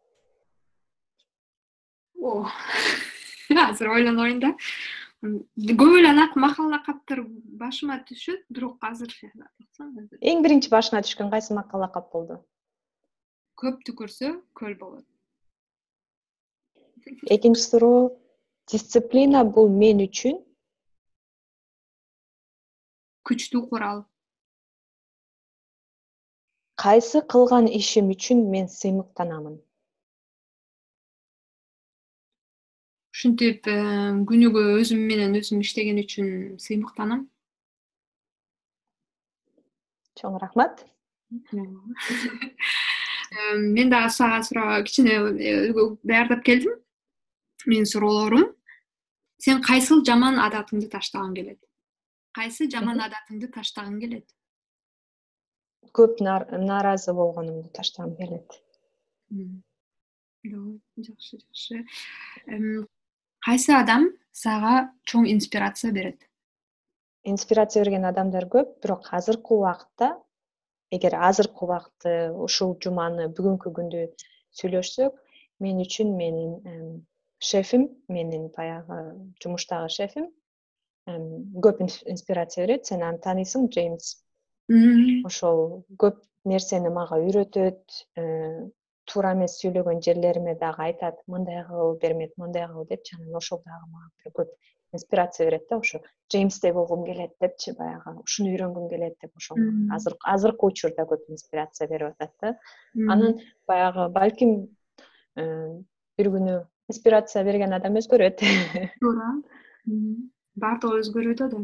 азыр 3.67 3.91
ойлоноюн 3.95 4.39
да. 4.43 4.53
Көп 5.21 5.95
эле 5.97 6.11
макал 6.35 6.69
лакаптар 6.69 7.23
башыма 7.61 7.97
түшөт 8.05 8.43
бирок 8.53 8.77
азыр 8.85 9.13
эң 10.21 10.43
биринчи 10.45 10.69
башыңа 10.69 11.01
түшкөн 11.05 11.31
кайсы 11.33 11.55
макал 11.57 11.81
лакап 11.81 12.11
болду? 12.13 12.37
Көп 13.57 13.81
түкүрсө 13.87 14.35
көл 14.53 14.75
болот. 14.77 15.05
Экинчи 17.33 17.61
суроо. 17.61 18.17
Дисциплина 18.67 19.45
бул 19.47 19.69
мен 19.71 20.03
үчүн. 20.03 20.41
Күчтүү 23.27 23.61
курал. 23.69 24.01
Кайсы 26.75 27.21
кылган 27.31 27.69
ишим 27.71 28.11
үчүн 28.13 28.43
мен 28.51 28.67
сыймыктанамын 28.69 29.55
ушинтип 33.17 33.65
күнүгө 34.29 34.61
өзүм 34.77 34.99
менен 35.09 35.33
өзүм 35.39 35.63
иштеген 35.65 35.97
үчүн 36.03 36.27
сыймыктанам. 36.61 37.23
Чоң 40.21 40.35
рахмат. 40.43 40.83
Мен 43.57 43.89
дагы 43.89 44.11
сага 44.13 44.43
суроо 44.45 44.83
кичине 44.85 45.17
э, 45.17 45.73
даярдап 46.03 46.43
келдим. 46.45 46.75
Менин 47.65 47.89
суроолорум. 47.89 48.51
Сен 49.41 49.63
кайсыл 49.65 50.03
жаман 50.05 50.37
адатыңды 50.41 50.87
таштагың 50.93 51.33
келет? 51.39 51.59
Кайсы 52.37 52.69
жаман 52.69 53.01
адатыңды 53.01 53.49
таштагың 53.49 53.97
келет? 54.03 54.29
Көп 55.97 56.21
нааразы 56.21 57.17
болгонумду 57.17 57.73
таштагым 57.73 58.15
келет. 58.21 58.61
Жакшы 60.45 61.41
жакшы 61.41 61.83
кайсы 63.47 63.71
адам 63.71 64.09
сага 64.35 64.89
чоң 65.07 65.27
инспирация 65.31 65.93
берет? 65.95 66.19
Инспирация 67.23 67.83
берген 67.83 68.07
адамдар 68.09 68.47
көп 68.51 68.73
бирок 68.83 69.07
азыркы 69.17 69.55
убакытта 69.55 70.13
эгер 70.91 71.15
азыркы 71.29 71.65
убакытты 71.65 72.15
ушул 72.47 72.75
жуманы 72.83 73.29
бүгүнкү 73.37 73.71
күндү 73.77 74.03
сүйлөшсөк 74.59 75.15
мен 75.63 75.79
үчүн 75.83 76.11
менин 76.19 77.05
шефим 77.39 77.87
менин 78.11 78.49
баягы 78.55 78.99
жумуштагы 79.43 79.89
шефим 79.95 80.27
көп 81.07 81.81
инспирация 81.87 82.65
берет. 82.65 82.85
Сен 82.85 83.03
аны 83.03 83.19
тааныйсың 83.23 83.69
джеймс. 83.71 84.17
Ошол 85.27 85.85
көп 85.95 86.19
нерсени 86.47 86.91
мага 86.91 87.19
үйрөтөт 87.23 87.79
э, 88.19 88.23
туура 89.07 89.33
эмес 89.35 89.57
сүйлөгөн 89.61 90.01
жерлериме 90.05 90.55
дагы 90.59 90.83
айтат 90.87 91.19
мындай 91.33 91.63
кыл 91.67 91.97
бермек 92.01 92.33
мындай 92.37 92.67
кыл 92.67 92.85
депчи 92.89 93.15
анан 93.15 93.35
ошол 93.41 93.61
дагы 93.65 93.91
мага 93.91 94.09
бир 94.23 94.33
көп 94.39 94.49
инспирация 94.93 95.47
берет 95.47 95.67
да 95.69 95.77
ошо 95.77 96.01
джеймсдей 96.31 96.73
болгум 96.73 97.05
келет 97.05 97.33
депчи 97.41 97.73
баягы 97.77 98.15
ушуну 98.23 98.53
үйрөнгүм 98.53 98.89
келет 98.89 99.15
деп 99.21 99.35
ошол 99.37 99.57
азыркы 100.33 100.71
учурда 100.71 101.07
көп 101.11 101.29
инспирация 101.29 101.87
берип 101.87 102.15
атат 102.19 102.33
да. 102.41 102.57
Анан 102.95 103.39
баягы 103.67 104.09
балким 104.09 104.55
э, 105.35 105.83
бир 106.17 106.31
күнү 106.33 106.57
инспирация 106.89 107.43
берген 107.43 107.73
адам 107.73 107.99
өзгөрөт. 107.99 108.43
Туура. 109.03 109.31
Баардыгы 110.57 111.01
өзгөрүүдө 111.03 111.49
да. 111.51 111.63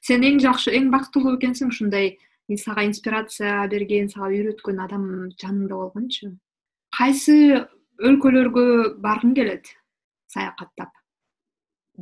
Сен 0.00 0.24
эң 0.26 0.40
жакшы 0.42 0.72
эң 0.76 0.90
бактылуу 0.92 1.36
экенсиң 1.38 1.72
ушундай 1.72 2.16
сага 2.58 2.84
инспирация 2.84 3.66
берген 3.70 4.10
сага 4.12 4.32
үйрөткөн 4.34 4.80
адам 4.84 5.04
жаныңда 5.40 5.76
болгончу 5.78 6.32
кайсы 6.96 7.36
өлкөлөргө 8.08 8.64
баргың 9.04 9.34
келет 9.38 9.70
саякаттап? 10.34 10.92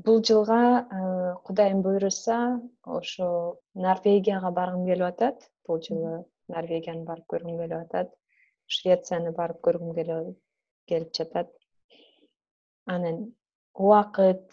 Бул 0.07 0.21
жылга 0.23 0.61
э, 0.81 1.35
кудайым 1.47 1.83
буйруса 1.83 2.61
ошо 2.85 3.59
норвегияга 3.75 4.51
баргым 4.59 4.87
келип 4.87 5.09
атат. 5.09 5.51
Бул 5.67 5.81
жылы 5.87 6.25
норвегияны 6.49 7.05
барып 7.09 7.27
көргүм 7.35 7.59
келип 7.63 7.79
атат. 7.81 8.15
Швецияны 8.67 9.33
барып 9.35 9.61
көргүм 9.67 9.95
келип 9.99 11.11
жатат. 11.19 11.51
Анан 12.87 13.35
убакыт 13.75 14.47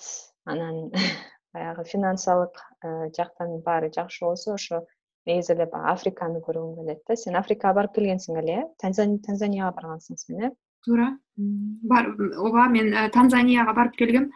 анан 0.46 0.92
баягы 1.54 1.84
финансылык 1.84 2.58
э, 2.84 3.10
жактан 3.18 3.60
баары 3.62 3.92
жакшы 3.94 4.26
болсо 4.26 4.54
ошо 4.54 4.86
негизи 5.28 5.54
эле 5.54 5.68
баягы 5.70 5.94
африканы 5.94 6.42
көргүм 6.46 6.76
келет 6.80 7.02
да. 7.08 7.16
Сен 7.16 7.36
африкага 7.36 7.76
барып 7.82 7.96
келгенсиң 7.98 8.40
эле 8.42 8.60
э? 8.62 8.66
Танзанияга 8.82 9.72
баргансың 9.78 10.20
сен 10.20 10.44
э? 10.48 10.52
Туура 10.86 11.18
ооба 11.38 12.68
мен 12.74 12.94
э, 12.94 13.10
танзанияга 13.14 13.74
барып 13.78 13.98
келгем. 14.00 14.32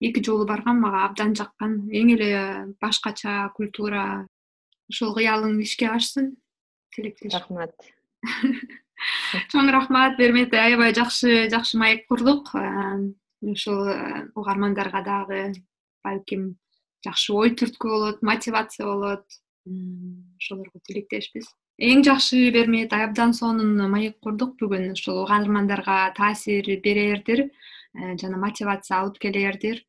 Эки 0.00 0.22
жолу 0.24 0.46
баргам 0.46 0.80
мага 0.84 1.06
абдан 1.06 1.34
жаккан. 1.34 1.88
Эң 1.90 2.12
эле 2.16 2.32
башкача 2.80 3.48
культура 3.56 4.26
ушул 4.90 5.14
кыялың 5.16 5.58
ишке 5.64 5.88
ашсын. 5.90 6.36
Тилектешим 6.94 7.34
рахмат. 7.34 7.74
Чоң 9.52 9.72
рахмат 9.72 10.16
бери 10.18 10.36
менте 10.36 10.60
аябай 10.60 10.94
жакшы 10.94 11.48
жакшы 11.50 11.78
маек 11.78 12.06
курдук. 12.08 12.54
Ушул 13.40 13.84
э, 13.88 14.28
угармандарга 14.34 15.02
дагы 15.02 15.42
балким 16.04 16.56
жакшы 17.04 17.34
ой 17.34 17.54
түрткү 17.58 17.90
болот 17.90 18.22
мотивация 18.26 18.86
болот 18.86 19.38
ошолорго 20.38 20.80
тилектешпиз 20.86 21.48
эң 21.78 22.02
жакшы 22.02 22.48
бермет 22.50 22.92
абдан 22.92 23.32
сонун 23.38 23.78
маек 23.90 24.18
курдук 24.24 24.56
бүгүн. 24.58 24.90
Ушул 24.96 25.22
угармандарга 25.22 26.10
таасир 26.16 26.66
берердир 26.82 27.44
э, 27.46 28.16
жана 28.18 28.36
мотивация 28.36 28.98
алып 28.98 29.20
келердир. 29.22 29.84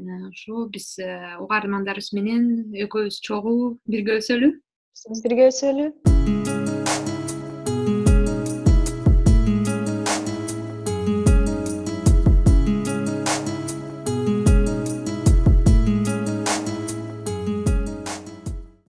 Э, 0.00 0.30
ушу 0.30 0.64
биз 0.72 0.96
э, 0.98 1.36
угармандарыбыз 1.44 2.12
менен 2.16 2.72
экөөбүз 2.86 3.20
чогуу 3.20 3.76
бирге 3.84 4.16
өсөлү. 4.22 4.54
Бирге 5.24 5.50
өсөлү 5.52 6.59